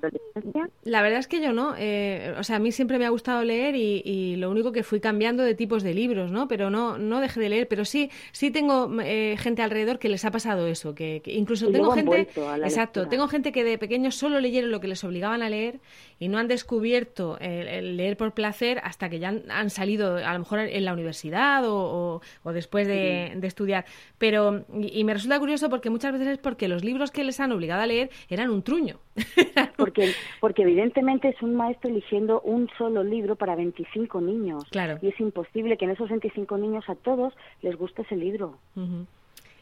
La 0.85 1.03
verdad 1.03 1.19
es 1.19 1.27
que 1.27 1.43
yo 1.43 1.53
no. 1.53 1.75
Eh, 1.77 2.35
o 2.39 2.45
sea, 2.45 2.57
a 2.57 2.59
mí 2.59 2.71
siempre 2.73 2.99
me 2.99 3.07
ha 3.07 3.11
gustado 3.11 3.43
leer 3.43 3.75
y, 3.75 4.03
y, 4.05 4.37
lo 4.37 4.51
único 4.51 4.73
que 4.73 4.83
fui 4.83 5.01
cambiando 5.01 5.43
de 5.43 5.55
tipos 5.55 5.83
de 5.83 5.95
libros, 5.95 6.31
¿no? 6.31 6.47
Pero 6.49 6.71
no, 6.71 6.97
no 6.97 7.21
dejé 7.21 7.41
de 7.41 7.49
leer. 7.49 7.69
Pero 7.69 7.85
sí, 7.85 8.11
sí 8.33 8.51
tengo 8.51 8.91
eh, 9.03 9.37
gente 9.39 9.63
alrededor 9.63 9.99
que 9.99 10.09
les 10.09 10.25
ha 10.25 10.31
pasado 10.31 10.67
eso. 10.69 10.95
Que, 10.95 11.21
incluso 11.27 11.71
tengo 11.71 11.91
gente, 11.91 12.29
exacto, 12.63 13.09
tengo 13.09 13.27
gente 13.29 13.53
que 13.53 13.65
de 13.65 13.79
pequeños 13.79 14.15
solo 14.15 14.41
leyeron 14.41 14.71
lo 14.71 14.81
que 14.81 14.89
les 14.89 15.03
obligaban 15.03 15.43
a 15.43 15.51
leer 15.51 15.81
y 16.19 16.29
no 16.29 16.39
han 16.39 16.49
descubierto 16.49 17.37
el, 17.41 17.97
leer 17.97 18.17
por 18.17 18.33
placer 18.33 18.81
hasta 18.85 19.11
que 19.11 19.19
ya 19.19 19.35
han, 19.49 19.71
salido, 19.71 20.17
a 20.17 20.33
lo 20.33 20.39
mejor 20.39 20.61
en 20.61 20.85
la 20.85 20.93
universidad 20.93 21.69
o, 21.69 22.23
o, 22.43 22.53
después 22.53 22.87
de, 22.87 23.33
de, 23.37 23.47
estudiar. 23.47 23.85
Pero 24.19 24.46
y, 24.75 25.01
y 25.01 25.05
me 25.05 25.15
resulta 25.15 25.39
curioso 25.39 25.69
porque 25.71 25.91
muchas 25.91 26.13
veces 26.13 26.29
es 26.29 26.39
porque 26.39 26.69
los 26.69 26.85
libros 26.85 27.11
que 27.11 27.25
les 27.25 27.41
han 27.41 27.53
obligado 27.53 27.83
a 27.83 27.87
leer 27.87 28.11
eran 28.29 28.51
un 28.51 28.63
truño. 28.63 28.99
porque, 29.77 30.13
porque 30.41 30.63
evidentemente 30.63 31.29
es 31.29 31.41
un 31.43 31.55
maestro 31.55 31.91
eligiendo 31.91 32.41
un 32.43 32.69
solo 32.77 33.03
libro 33.03 33.37
para 33.37 33.55
25 33.55 34.21
niños. 34.21 34.65
Claro. 34.71 34.99
Y 35.03 35.09
es 35.09 35.21
imposible 35.21 35.77
que 35.77 35.85
en 35.85 35.93
esos 35.93 36.09
25 36.09 36.59
niños 36.59 36.85
a 36.89 36.95
todos 36.95 37.35
les 37.63 37.77
guste 37.77 38.03
ese 38.03 38.17
libro. 38.17 38.59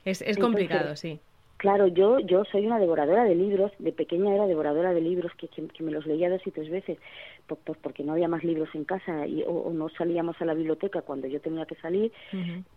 Es, 0.04 0.22
es 0.22 0.38
complicado, 0.38 0.96
sí. 0.96 1.20
Claro, 1.56 1.86
yo 1.86 2.18
yo 2.18 2.44
soy 2.44 2.66
una 2.66 2.78
devoradora 2.78 3.24
de 3.24 3.34
libros, 3.34 3.72
de 3.78 3.92
pequeña 3.92 4.34
era 4.34 4.46
devoradora 4.46 4.92
de 4.92 5.00
libros 5.00 5.32
que, 5.36 5.48
que, 5.48 5.82
me 5.82 5.92
los 5.92 6.04
leía 6.04 6.28
dos 6.28 6.44
y 6.46 6.50
tres 6.50 6.68
veces, 6.68 6.98
porque 7.46 8.02
no 8.02 8.12
había 8.12 8.28
más 8.28 8.42
libros 8.44 8.68
en 8.74 8.84
casa 8.84 9.26
y, 9.26 9.42
o, 9.46 9.70
no 9.72 9.88
salíamos 9.90 10.40
a 10.40 10.44
la 10.44 10.54
biblioteca 10.54 11.02
cuando 11.02 11.28
yo 11.28 11.40
tenía 11.40 11.64
que 11.64 11.76
salir, 11.76 12.12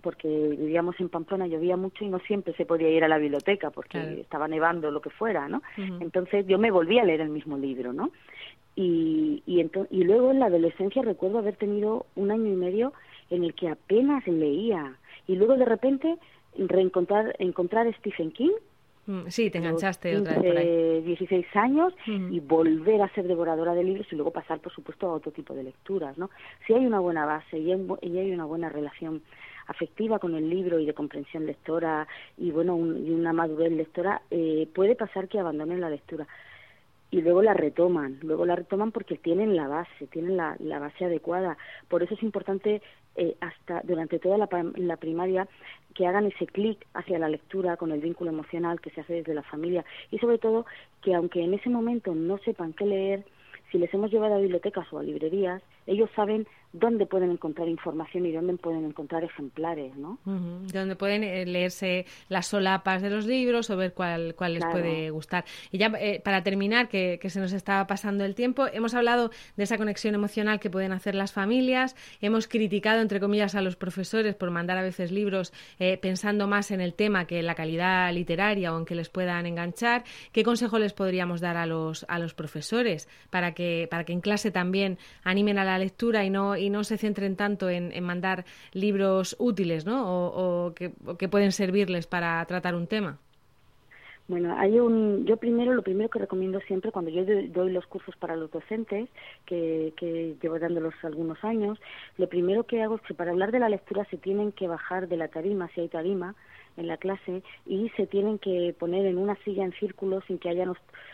porque 0.02 0.28
vivíamos 0.28 1.00
en 1.00 1.10
Pamplona, 1.10 1.48
llovía 1.48 1.76
mucho 1.76 2.06
y 2.06 2.10
no 2.10 2.20
siempre 2.20 2.54
se 2.54 2.66
podía 2.66 2.90
ir 2.90 3.04
a 3.04 3.08
la 3.08 3.18
biblioteca 3.18 3.72
porque 3.72 4.22
estaba 4.22 4.48
nevando 4.48 4.88
o 4.88 4.92
lo 4.92 5.02
que 5.02 5.10
fuera, 5.10 5.48
¿no? 5.50 5.62
Entonces 6.00 6.46
yo 6.48 6.58
me 6.58 6.72
volví 6.72 7.00
a 7.00 7.04
leer 7.04 7.22
el 7.22 7.30
mismo 7.30 7.58
libro, 7.58 7.94
¿no? 7.94 8.12
Y, 8.76 9.42
y, 9.48 9.60
y 9.90 10.04
luego 10.04 10.32
en 10.32 10.40
la 10.40 10.46
adolescencia 10.46 11.02
recuerdo 11.02 11.40
haber 11.40 11.56
tenido 11.56 12.06
un 12.16 12.30
año 12.30 12.46
y 12.46 12.56
medio 12.56 12.94
en 13.32 13.44
el 13.44 13.56
que 13.56 13.70
apenas 13.70 14.26
leía 14.28 14.96
y 15.28 15.36
luego 15.36 15.58
de 15.58 15.66
repente 15.66 16.18
reencontrar 16.58 17.36
encontrar 17.40 17.94
Stephen 18.00 18.32
King 18.32 18.52
Sí, 19.30 19.50
te 19.50 19.60
enganchaste 19.60 20.18
otra 20.18 20.34
vez 20.34 20.52
por 20.52 20.58
ahí. 20.58 21.02
16 21.02 21.46
años 21.56 21.94
y 22.06 22.40
volver 22.40 23.02
a 23.02 23.10
ser 23.14 23.28
devoradora 23.28 23.74
de 23.74 23.84
libros 23.84 24.08
y 24.12 24.16
luego 24.16 24.32
pasar, 24.32 24.60
por 24.60 24.74
supuesto, 24.74 25.08
a 25.08 25.14
otro 25.14 25.32
tipo 25.32 25.54
de 25.54 25.64
lecturas, 25.64 26.18
¿no? 26.18 26.30
Si 26.66 26.74
hay 26.74 26.86
una 26.86 27.00
buena 27.00 27.26
base 27.26 27.58
y 27.58 27.72
hay, 27.72 28.32
una 28.32 28.46
buena 28.46 28.70
relación 28.70 29.22
afectiva 29.68 30.20
con 30.20 30.36
el 30.36 30.50
libro 30.50 30.80
y 30.80 30.86
de 30.86 30.94
comprensión 30.94 31.46
lectora 31.46 32.08
y, 32.38 32.52
bueno, 32.52 32.78
y 32.78 33.12
una 33.12 33.34
madurez 33.34 33.72
lectora, 33.72 34.22
eh, 34.32 34.68
puede 34.74 34.96
pasar 34.96 35.28
que 35.28 35.40
abandonen 35.40 35.82
la 35.82 35.90
lectura 35.90 36.28
y 37.10 37.22
luego 37.22 37.42
la 37.42 37.54
retoman, 37.54 38.20
luego 38.22 38.46
la 38.46 38.56
retoman 38.56 38.92
porque 38.92 39.16
tienen 39.16 39.56
la 39.56 39.68
base, 39.68 40.08
tienen 40.08 40.36
la, 40.36 40.58
la 40.60 40.80
base 40.80 41.06
adecuada. 41.06 41.58
Por 41.88 42.04
eso 42.04 42.16
es 42.16 42.24
importante 42.24 42.82
eh, 43.18 43.36
hasta 43.42 43.82
durante 43.84 44.20
toda 44.20 44.38
la, 44.38 44.48
la 44.76 44.98
primaria 44.98 45.48
que 45.94 46.06
hagan 46.06 46.28
ese 46.28 46.46
clic 46.46 46.86
hacia 46.94 47.18
la 47.18 47.30
lectura 47.30 47.76
con 47.76 47.92
el 47.92 48.00
vínculo 48.00 48.30
emocional 48.30 48.80
que 48.80 48.92
se 48.92 49.02
hace 49.02 49.14
desde 49.14 49.34
la 49.34 49.44
familia. 49.44 49.84
Y 50.12 50.20
sobre 50.20 50.38
todo 50.38 50.66
que 51.02 51.16
aunque 51.16 51.44
en 51.44 51.56
ese 51.56 51.70
momento 51.70 52.14
no 52.14 52.38
sepan 52.38 52.74
qué 52.74 52.86
leer, 52.86 53.26
si 53.72 53.78
les 53.78 53.94
hemos 53.94 54.12
llevado 54.12 54.36
a 54.36 54.40
bibliotecas 54.40 54.92
o 54.94 55.00
a 55.00 55.04
librerías, 55.04 55.62
ellos 55.88 56.10
saben 56.16 56.48
dónde 56.74 57.06
pueden 57.06 57.32
encontrar 57.32 57.68
información 57.68 58.26
y 58.26 58.32
dónde 58.32 58.56
pueden 58.58 58.86
encontrar 58.86 59.24
ejemplares, 59.24 59.96
¿no? 59.96 60.20
Dónde 60.26 60.96
pueden 60.96 61.24
eh, 61.24 61.46
leerse 61.46 62.06
las 62.30 62.48
solapas 62.48 63.02
de 63.02 63.10
los 63.10 63.26
libros 63.26 63.70
o 63.70 63.78
ver 63.78 63.94
cuál, 63.94 64.36
cuál 64.36 64.56
les 64.56 64.66
puede 64.66 65.10
gustar. 65.10 65.46
Y 65.72 65.78
ya 65.78 65.92
eh, 66.00 66.22
para 66.24 66.44
terminar, 66.44 66.90
que, 66.90 67.20
se 67.28 67.40
nos 67.40 67.52
está 67.52 67.86
pasando 67.88 68.24
el 68.24 68.36
tiempo, 68.36 68.68
hemos 68.68 68.94
hablado 68.94 69.32
de 69.56 69.64
esa 69.64 69.78
conexión 69.78 70.16
emocional 70.16 70.60
que 70.60 70.70
pueden 70.70 70.92
hacer 70.92 71.16
las 71.16 71.34
familias, 71.34 71.96
hemos 72.22 72.48
criticado, 72.48 73.02
entre 73.02 73.20
comillas, 73.20 73.56
a 73.56 73.62
los 73.62 73.76
profesores 73.76 74.36
por 74.36 74.52
mandar 74.52 74.78
a 74.78 74.82
veces 74.82 75.12
libros 75.12 75.54
eh, 75.80 75.98
pensando 75.98 76.48
más 76.48 76.72
en 76.72 76.82
el 76.82 76.94
tema 76.94 77.26
que 77.26 77.40
en 77.40 77.48
la 77.48 77.56
calidad 77.56 78.14
literaria 78.14 78.74
o 78.74 78.80
en 78.80 78.86
que 78.86 78.96
les 78.96 79.10
puedan 79.10 79.46
enganchar. 79.46 80.04
¿Qué 80.32 80.44
consejo 80.44 80.80
les 80.80 80.94
podríamos 80.94 81.42
dar 81.42 81.58
a 81.58 81.66
los, 81.66 82.06
a 82.08 82.20
los 82.20 82.34
profesores 82.34 83.08
para 83.30 83.54
que, 83.54 83.88
para 83.90 84.04
que 84.04 84.14
en 84.14 84.22
clase 84.22 84.52
también 84.52 84.98
animen 85.24 85.58
a 85.60 85.66
la 85.66 85.78
lectura 85.78 86.24
y 86.24 86.30
no 86.30 86.56
y 86.56 86.67
no 86.70 86.84
se 86.84 86.98
centren 86.98 87.36
tanto 87.36 87.70
en, 87.70 87.92
mandar 88.04 88.46
libros 88.74 89.36
útiles, 89.40 89.86
¿no? 89.86 90.04
O, 90.06 90.74
que, 90.74 90.90
pueden 91.30 91.52
servirles 91.52 92.08
para 92.08 92.44
tratar 92.46 92.76
un 92.76 92.88
tema. 92.88 93.18
Bueno, 94.28 94.58
hay 94.58 94.78
un, 94.80 95.26
yo 95.26 95.38
primero, 95.38 95.74
lo 95.74 95.84
primero 95.84 96.10
que 96.10 96.20
recomiendo 96.20 96.60
siempre 96.62 96.92
cuando 96.92 97.10
yo 97.12 97.24
doy 97.24 97.72
los 97.72 97.88
cursos 97.88 98.14
para 98.18 98.36
los 98.36 98.52
docentes, 98.52 99.10
que, 99.46 99.94
que 99.96 100.36
llevo 100.42 100.60
dándolos 100.60 100.94
algunos 101.04 101.42
años, 101.46 101.80
lo 102.18 102.28
primero 102.28 102.66
que 102.66 102.82
hago 102.82 102.96
es 102.96 103.02
que 103.04 103.14
para 103.14 103.32
hablar 103.32 103.54
de 103.54 103.60
la 103.60 103.70
lectura 103.70 104.04
se 104.10 104.18
tienen 104.18 104.52
que 104.52 104.68
bajar 104.68 105.08
de 105.08 105.16
la 105.16 105.30
tarima, 105.30 105.70
si 105.74 105.82
hay 105.82 105.88
tarima, 105.88 106.36
en 106.78 106.88
la 106.88 106.98
clase, 106.98 107.42
y 107.66 107.90
se 107.98 108.08
tienen 108.08 108.38
que 108.38 108.74
poner 108.78 109.06
en 109.06 109.18
una 109.18 109.36
silla 109.44 109.64
en 109.64 109.74
círculo 109.74 110.22
sin 110.28 110.38
que 110.38 110.50
haya 110.50 110.72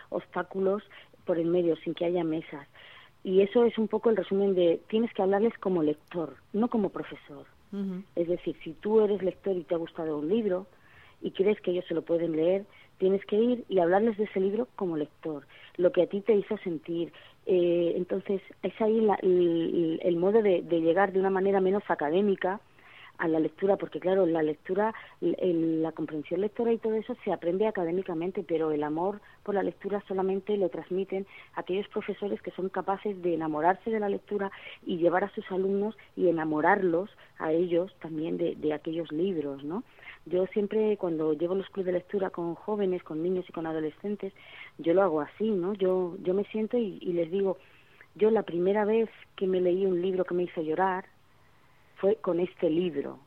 obstáculos 0.09 0.83
por 1.25 1.39
el 1.39 1.45
medio, 1.47 1.75
sin 1.77 1.93
que 1.93 2.05
haya 2.05 2.23
mesas. 2.23 2.67
Y 3.23 3.41
eso 3.41 3.63
es 3.63 3.77
un 3.77 3.87
poco 3.87 4.09
el 4.09 4.17
resumen 4.17 4.53
de 4.53 4.81
tienes 4.87 5.13
que 5.13 5.21
hablarles 5.21 5.57
como 5.59 5.81
lector, 5.81 6.35
no 6.51 6.67
como 6.67 6.89
profesor. 6.89 7.45
Es 8.15 8.27
decir, 8.27 8.55
si 8.63 8.73
tú 8.73 9.01
eres 9.01 9.23
lector 9.23 9.57
y 9.57 9.63
te 9.63 9.73
ha 9.73 9.79
gustado 9.79 10.19
un 10.19 10.29
libro 10.29 10.67
y 11.23 11.31
crees 11.31 11.59
que 11.61 11.71
ellos 11.71 11.85
se 11.87 11.95
lo 11.95 12.03
pueden 12.03 12.33
leer, 12.33 12.65
tienes 12.99 13.25
que 13.25 13.35
ir 13.35 13.65
y 13.67 13.79
hablarles 13.79 14.15
de 14.17 14.25
ese 14.25 14.39
libro 14.39 14.67
como 14.75 14.95
lector, 14.95 15.47
lo 15.77 15.91
que 15.91 16.03
a 16.03 16.07
ti 16.07 16.21
te 16.21 16.35
hizo 16.35 16.55
sentir. 16.59 17.11
Eh, 17.47 17.93
entonces, 17.95 18.41
es 18.61 18.79
ahí 18.79 19.07
el, 19.21 20.17
modo 20.17 20.43
de, 20.43 20.61
llegar 20.61 21.13
de 21.13 21.19
una 21.19 21.31
manera 21.31 21.61
menos 21.61 21.83
académica 21.87 22.61
a 23.23 23.27
la 23.29 23.39
lectura, 23.39 23.77
porque 23.77 24.01
claro, 24.01 24.25
la 24.25 24.43
lectura, 24.43 24.93
la 25.21 25.91
comprensión 25.93 26.41
lectora 26.41 26.73
y 26.73 26.77
todo 26.77 26.95
eso 26.95 27.15
se 27.23 27.31
aprende 27.31 27.67
académicamente, 27.67 28.43
pero 28.45 28.71
el 28.71 28.83
amor 28.83 29.21
por 29.43 29.55
la 29.55 29.63
lectura 29.63 30.03
solamente 30.09 30.57
lo 30.57 30.67
transmiten 30.67 31.25
aquellos 31.55 31.87
profesores 31.87 32.41
que 32.41 32.51
son 32.51 32.67
capaces 32.67 33.21
de 33.21 33.33
enamorarse 33.33 33.89
de 33.89 34.01
la 34.01 34.09
lectura 34.09 34.51
y 34.85 34.97
llevar 34.97 35.23
a 35.23 35.29
sus 35.29 35.49
alumnos 35.53 35.97
y 36.17 36.27
enamorarlos 36.27 37.09
a 37.39 37.53
ellos 37.53 37.95
también 38.01 38.35
de, 38.35 38.55
de 38.55 38.73
aquellos 38.73 39.09
libros, 39.13 39.63
¿no? 39.63 39.85
Yo 40.25 40.45
siempre 40.47 40.97
cuando 40.97 41.31
llevo 41.31 41.55
los 41.55 41.69
clubes 41.69 41.85
de 41.85 41.93
lectura 41.93 42.29
con 42.29 42.55
jóvenes, 42.55 43.03
con 43.03 43.23
niños 43.23 43.45
y 43.47 43.53
con 43.53 43.65
adolescentes, 43.65 44.33
yo 44.79 44.93
lo 44.93 45.01
hago 45.01 45.21
así, 45.21 45.49
¿no? 45.49 45.73
Yo, 45.75 46.17
yo 46.21 46.33
me 46.33 46.43
siento 46.45 46.77
y 46.77 46.99
les 47.13 47.31
digo, 47.31 47.57
yo 48.15 48.31
la 48.31 48.43
primera 48.43 48.83
vez 48.83 49.09
que 49.37 49.47
me 49.47 49.61
leí 49.61 49.85
un 49.85 50.01
libro 50.01 50.25
que 50.25 50.35
me 50.35 50.43
hizo 50.43 50.61
llorar, 50.61 51.05
fue 52.03 52.17
con 52.17 52.41
este 52.41 52.69
libro. 52.69 53.17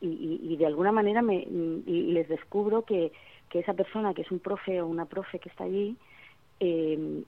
Y, 0.00 0.40
y, 0.42 0.56
de 0.56 0.66
alguna 0.66 0.90
manera 0.90 1.22
me, 1.22 1.36
y, 1.36 2.10
les 2.10 2.28
descubro 2.28 2.82
que, 2.82 3.12
que, 3.48 3.60
esa 3.60 3.72
persona 3.72 4.14
que 4.14 4.22
es 4.22 4.30
un 4.32 4.40
profe 4.40 4.82
o 4.82 4.86
una 4.88 5.04
profe 5.04 5.38
que 5.38 5.48
está 5.48 5.62
allí 5.62 5.96
eh, 6.58 7.22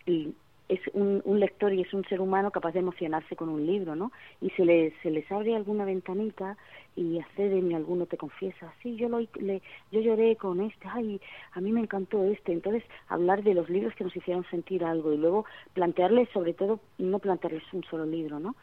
es 0.69 0.81
un, 0.93 1.23
un, 1.25 1.39
lector 1.39 1.73
y 1.73 1.83
es 1.83 1.95
un 1.95 2.05
ser 2.07 2.21
humano 2.21 2.51
capaz 2.51 2.73
de 2.73 2.81
emocionarse 2.81 3.37
con 3.37 3.49
un 3.49 3.65
libro, 3.65 3.95
¿no? 3.95 4.11
Y 4.41 4.51
se 4.51 4.65
les, 4.65 4.93
se 5.03 5.11
les 5.11 5.31
abre 5.31 5.55
alguna 5.55 5.85
ventanita 5.85 6.57
y 6.97 7.21
acceden 7.21 7.71
y 7.71 7.75
alguno 7.75 8.07
te 8.07 8.17
confiesa, 8.17 8.75
sí, 8.83 8.97
yo, 8.97 9.09
lo, 9.09 9.21
le, 9.21 9.63
yo 9.93 10.01
lloré 10.01 10.35
con 10.35 10.61
este, 10.61 10.89
ay, 10.89 11.21
a 11.53 11.61
mí 11.61 11.71
me 11.71 11.81
encantó 11.81 12.25
este. 12.25 12.53
Entonces, 12.53 12.83
hablar 13.09 13.45
de 13.45 13.55
los 13.55 13.71
libros 13.71 13.95
que 13.95 14.03
nos 14.05 14.17
hicieron 14.17 14.45
sentir 14.51 14.85
algo 14.85 15.13
y 15.13 15.17
luego 15.17 15.45
plantearles, 15.75 16.29
sobre 16.31 16.55
todo, 16.55 16.81
no 16.99 17.21
plantearles 17.21 17.63
un 17.73 17.85
solo 17.85 18.05
libro, 18.05 18.41
¿no? 18.41 18.57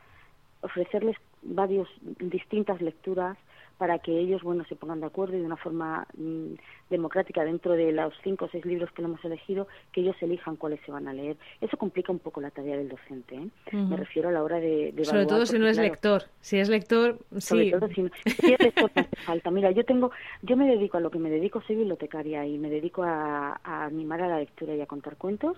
Ofrecerles 0.62 1.16
varios, 1.46 1.88
distintas 2.20 2.82
lecturas 2.82 3.38
para 3.78 4.00
que 4.00 4.18
ellos 4.18 4.42
bueno 4.42 4.64
se 4.66 4.76
pongan 4.76 5.02
de 5.02 5.08
acuerdo 5.08 5.36
y 5.36 5.40
de 5.40 5.46
una 5.46 5.58
forma 5.58 6.08
mm, 6.18 6.54
democrática 6.90 7.44
dentro 7.44 7.74
de 7.74 7.92
los 7.92 8.14
cinco 8.24 8.46
o 8.46 8.50
seis 8.50 8.66
libros 8.66 8.90
que 8.92 9.02
hemos 9.02 9.24
elegido 9.26 9.68
que 9.92 10.02
ellos 10.02 10.16
elijan 10.22 10.56
cuáles 10.56 10.80
se 10.86 10.92
van 10.92 11.08
a 11.08 11.14
leer. 11.14 11.38
Eso 11.60 11.78
complica 11.78 12.12
un 12.12 12.20
poco 12.20 12.42
la 12.42 12.52
tarea 12.52 12.78
del 12.78 12.90
docente 12.90 13.36
¿eh? 13.36 13.50
me 13.74 13.98
refiero 13.98 14.30
a 14.30 14.32
la 14.32 14.44
hora 14.44 14.60
de, 14.60 14.92
de 14.94 15.06
sobre 15.06 15.26
todo 15.26 15.46
si 15.46 15.60
no 15.60 15.68
es 15.68 15.78
lector. 15.78 16.24
Si 16.40 16.58
es 16.58 16.70
lector 16.70 17.18
sí. 17.34 17.42
sobre 17.42 17.72
todo 17.72 17.88
si, 17.90 18.02
es 18.26 18.60
lector 18.60 18.92
hace 18.96 19.16
falta. 19.18 19.52
Mira 19.52 19.72
yo 19.72 19.84
tengo 19.84 20.12
yo 20.42 20.56
me 20.56 20.68
dedico 20.68 20.98
a 20.98 21.02
lo 21.02 21.12
que 21.12 21.20
me 21.20 21.30
dedico 21.30 21.62
soy 21.62 21.76
bibliotecaria 21.76 22.46
y 22.46 22.58
me 22.58 22.70
dedico 22.70 23.04
a, 23.04 23.60
animar 23.64 24.22
a 24.22 24.30
la 24.30 24.40
lectura 24.40 24.74
y 24.76 24.82
a 24.82 24.86
contar 24.86 25.18
cuentos 25.18 25.58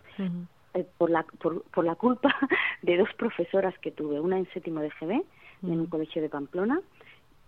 eh, 0.74 0.86
por 0.98 1.12
la 1.12 1.24
por, 1.40 1.62
por 1.64 1.86
la 1.86 1.96
culpa 1.96 2.36
de 2.82 2.98
dos 2.98 3.10
profesoras 3.16 3.78
que 3.80 3.92
tuve 3.92 4.20
una 4.20 4.38
en 4.38 4.50
séptimo 4.54 4.82
de 4.82 4.90
GB 5.00 5.24
en 5.64 5.80
un 5.80 5.88
colegio 5.88 6.22
de 6.22 6.30
Pamplona 6.30 6.82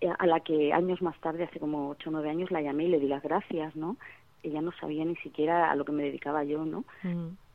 eh, 0.02 0.10
a 0.18 0.26
la 0.26 0.40
que 0.40 0.72
años 0.74 1.02
más 1.02 1.20
tarde, 1.20 1.44
hace 1.44 1.60
como 1.60 1.90
ocho 1.90 2.10
o 2.10 2.14
nueve 2.14 2.30
años, 2.30 2.52
la 2.52 2.62
llamé 2.62 2.86
y 2.86 2.90
le 2.90 3.00
di 3.00 3.08
las 3.08 3.22
gracias, 3.22 3.76
¿no? 3.76 3.98
Ella 4.44 4.62
no 4.62 4.72
sabía 4.80 5.04
ni 5.04 5.16
siquiera 5.18 5.70
a 5.70 5.76
lo 5.76 5.84
que 5.84 5.92
me 5.92 6.04
dedicaba 6.04 6.44
yo, 6.44 6.64
¿no? 6.66 6.86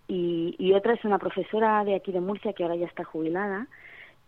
y, 0.07 0.55
y 0.59 0.75
otra 0.75 0.93
es 0.93 1.05
una 1.05 1.19
profesora 1.19 1.83
de 1.85 1.95
aquí 1.95 2.13
de 2.13 2.21
Murcia 2.21 2.53
que 2.53 2.63
ahora 2.63 2.77
ya 2.77 2.87
está 2.87 3.05
jubilada, 3.05 3.67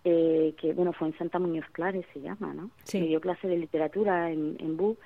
eh, 0.05 0.55
que 0.59 0.73
bueno, 0.73 0.93
fue 0.95 1.09
en 1.09 1.19
Santa 1.19 1.39
Muñoz 1.39 1.67
Clares, 1.73 2.07
se 2.15 2.21
llama, 2.21 2.55
¿no? 2.55 2.71
Sí. 2.85 3.01
Me 3.01 3.09
dio 3.09 3.21
clase 3.21 3.49
de 3.49 3.59
literatura 3.59 4.31
en, 4.31 4.57
en 4.61 4.77
BU 4.77 4.97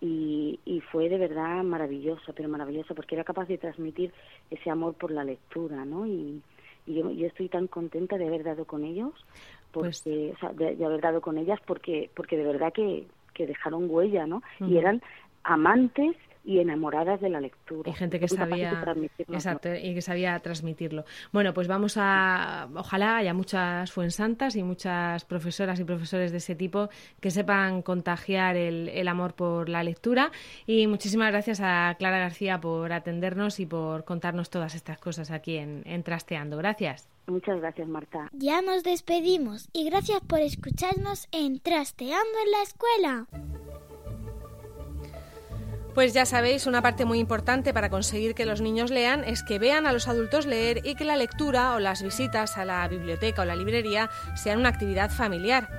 y, 0.00 0.58
y 0.64 0.80
fue 0.80 1.08
de 1.08 1.18
verdad 1.18 1.62
maravillosa, 1.62 2.32
pero 2.34 2.48
maravillosa, 2.48 2.94
porque 2.94 3.14
era 3.14 3.22
capaz 3.22 3.46
de 3.46 3.58
transmitir 3.58 4.12
ese 4.50 4.70
amor 4.70 4.94
por 4.94 5.12
la 5.12 5.22
lectura, 5.22 5.84
¿no? 5.84 6.06
Y, 6.06 6.42
y 6.86 6.94
yo, 6.94 7.10
yo 7.10 7.26
estoy 7.26 7.48
tan 7.48 7.66
contenta 7.66 8.18
de 8.18 8.26
haber 8.26 8.42
dado 8.42 8.64
con 8.64 8.84
ellos 8.84 9.12
Pues 9.80 10.02
porque 10.02 10.32
o 10.34 10.38
sea, 10.38 10.52
de, 10.52 10.76
de, 10.76 10.84
haber 10.84 11.00
dado 11.00 11.20
con 11.20 11.38
ellas 11.38 11.60
porque 11.66 12.10
porque 12.14 12.36
de 12.36 12.44
verdad 12.44 12.72
que, 12.72 13.06
que 13.34 13.46
dejaron 13.46 13.86
huella 13.88 14.26
no 14.26 14.42
y 14.60 14.76
eran 14.76 15.02
amantes 15.44 16.16
y 16.46 16.60
enamoradas 16.60 17.20
de 17.20 17.28
la 17.28 17.40
lectura. 17.40 17.90
Y 17.90 17.92
gente 17.92 18.20
que 18.20 18.28
sabía 18.28 18.84
exacto, 19.18 19.74
y 19.74 19.94
que 19.94 20.00
sabía 20.00 20.38
transmitirlo. 20.38 21.04
Bueno, 21.32 21.52
pues 21.52 21.66
vamos 21.66 21.96
a 21.98 22.68
ojalá 22.74 23.16
haya 23.16 23.34
muchas 23.34 23.90
fuensantas 23.90 24.54
y 24.54 24.62
muchas 24.62 25.24
profesoras 25.24 25.80
y 25.80 25.84
profesores 25.84 26.30
de 26.30 26.38
ese 26.38 26.54
tipo 26.54 26.88
que 27.20 27.32
sepan 27.32 27.82
contagiar 27.82 28.56
el, 28.56 28.88
el 28.88 29.08
amor 29.08 29.34
por 29.34 29.68
la 29.68 29.82
lectura 29.82 30.30
y 30.66 30.86
muchísimas 30.86 31.32
gracias 31.32 31.60
a 31.60 31.96
Clara 31.98 32.18
García 32.18 32.60
por 32.60 32.92
atendernos 32.92 33.58
y 33.58 33.66
por 33.66 34.04
contarnos 34.04 34.48
todas 34.48 34.76
estas 34.76 34.98
cosas 34.98 35.32
aquí 35.32 35.56
en, 35.56 35.82
en 35.84 36.04
Trasteando. 36.04 36.56
Gracias. 36.56 37.08
Muchas 37.26 37.58
gracias, 37.58 37.88
Marta. 37.88 38.30
Ya 38.32 38.62
nos 38.62 38.84
despedimos 38.84 39.68
y 39.72 39.90
gracias 39.90 40.20
por 40.20 40.38
escucharnos 40.38 41.26
en 41.32 41.58
Trasteando 41.58 42.38
en 42.44 42.50
la 42.52 42.62
Escuela. 42.62 43.26
Pues 45.96 46.12
ya 46.12 46.26
sabéis, 46.26 46.66
una 46.66 46.82
parte 46.82 47.06
muy 47.06 47.18
importante 47.18 47.72
para 47.72 47.88
conseguir 47.88 48.34
que 48.34 48.44
los 48.44 48.60
niños 48.60 48.90
lean 48.90 49.24
es 49.24 49.42
que 49.42 49.58
vean 49.58 49.86
a 49.86 49.94
los 49.94 50.08
adultos 50.08 50.44
leer 50.44 50.82
y 50.84 50.94
que 50.94 51.06
la 51.06 51.16
lectura 51.16 51.72
o 51.72 51.78
las 51.78 52.02
visitas 52.02 52.58
a 52.58 52.66
la 52.66 52.86
biblioteca 52.86 53.40
o 53.40 53.44
la 53.46 53.56
librería 53.56 54.10
sean 54.34 54.58
una 54.58 54.68
actividad 54.68 55.10
familiar. 55.10 55.70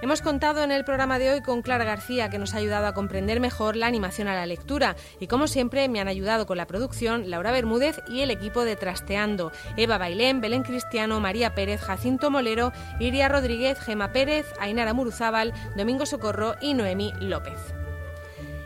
Hemos 0.00 0.22
contado 0.22 0.62
en 0.62 0.70
el 0.70 0.84
programa 0.84 1.18
de 1.18 1.32
hoy 1.32 1.40
con 1.40 1.60
Clara 1.60 1.84
García, 1.84 2.30
que 2.30 2.38
nos 2.38 2.54
ha 2.54 2.58
ayudado 2.58 2.86
a 2.86 2.94
comprender 2.94 3.40
mejor 3.40 3.74
la 3.74 3.88
animación 3.88 4.28
a 4.28 4.36
la 4.36 4.46
lectura. 4.46 4.94
Y 5.18 5.26
como 5.26 5.48
siempre, 5.48 5.88
me 5.88 5.98
han 5.98 6.06
ayudado 6.06 6.46
con 6.46 6.56
la 6.56 6.68
producción 6.68 7.28
Laura 7.28 7.50
Bermúdez 7.50 8.00
y 8.06 8.20
el 8.20 8.30
equipo 8.30 8.64
de 8.64 8.76
Trasteando. 8.76 9.50
Eva 9.76 9.98
Bailén, 9.98 10.40
Belén 10.40 10.62
Cristiano, 10.62 11.18
María 11.18 11.56
Pérez, 11.56 11.80
Jacinto 11.80 12.30
Molero, 12.30 12.72
Iria 13.00 13.28
Rodríguez, 13.28 13.80
Gema 13.80 14.12
Pérez, 14.12 14.46
Ainara 14.60 14.94
Muruzábal, 14.94 15.52
Domingo 15.76 16.06
Socorro 16.06 16.54
y 16.60 16.74
Noemí 16.74 17.12
López. 17.18 17.83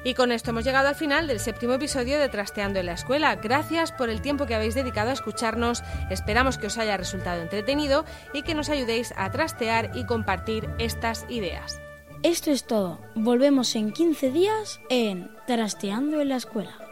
Y 0.05 0.15
con 0.15 0.33
esto 0.33 0.51
hemos 0.51 0.65
llegado 0.65 0.89
al 0.89 0.95
final 0.95 1.27
del 1.27 1.41
séptimo 1.41 1.75
episodio 1.75 2.19
de 2.19 2.29
Trasteando 2.29 2.79
en 2.79 2.87
la 2.87 2.93
Escuela. 2.93 3.35
Gracias 3.37 3.93
por 3.93 4.09
el 4.09 4.23
tiempo 4.23 4.47
que 4.47 4.55
habéis 4.55 4.75
dedicado 4.75 5.11
a 5.11 5.15
escucharnos. 5.15 5.83
Esperamos 6.11 6.59
que 6.59 6.69
os 6.69 6.79
haya 6.79 6.97
resultado 6.97 7.43
entretenido 7.43 8.05
y 8.33 8.43
que 8.43 8.55
nos 8.55 8.71
ayudéis 8.71 9.13
a 9.17 9.31
trastear 9.31 9.91
y 9.95 10.07
compartir 10.07 10.69
estas 10.79 11.27
ideas. 11.29 11.81
Esto 12.23 12.51
es 12.51 12.65
todo. 12.65 13.01
Volvemos 13.15 13.75
en 13.77 13.93
15 13.93 14.31
días 14.31 14.81
en 14.89 15.31
Trasteando 15.47 16.21
en 16.21 16.31
la 16.31 16.37
Escuela. 16.37 16.88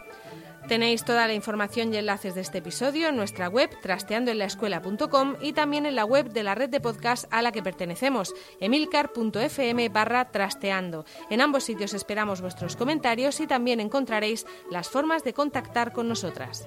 Tenéis 0.68 1.04
toda 1.04 1.28
la 1.28 1.34
información 1.34 1.94
y 1.94 1.96
enlaces 1.96 2.34
de 2.34 2.40
este 2.40 2.58
episodio 2.58 3.08
en 3.08 3.16
nuestra 3.16 3.48
web 3.48 3.70
trasteandoenlaescuela.com 3.82 5.36
y 5.40 5.52
también 5.52 5.86
en 5.86 5.94
la 5.94 6.04
web 6.04 6.32
de 6.32 6.42
la 6.42 6.56
red 6.56 6.68
de 6.68 6.80
podcast 6.80 7.26
a 7.30 7.40
la 7.40 7.52
que 7.52 7.62
pertenecemos, 7.62 8.34
emilcar.fm 8.58 9.88
barra 9.90 10.32
trasteando. 10.32 11.04
En 11.30 11.40
ambos 11.40 11.62
sitios 11.62 11.94
esperamos 11.94 12.40
vuestros 12.40 12.74
comentarios 12.74 13.38
y 13.38 13.46
también 13.46 13.78
encontraréis 13.78 14.44
las 14.68 14.88
formas 14.88 15.22
de 15.22 15.34
contactar 15.34 15.92
con 15.92 16.08
nosotras. 16.08 16.66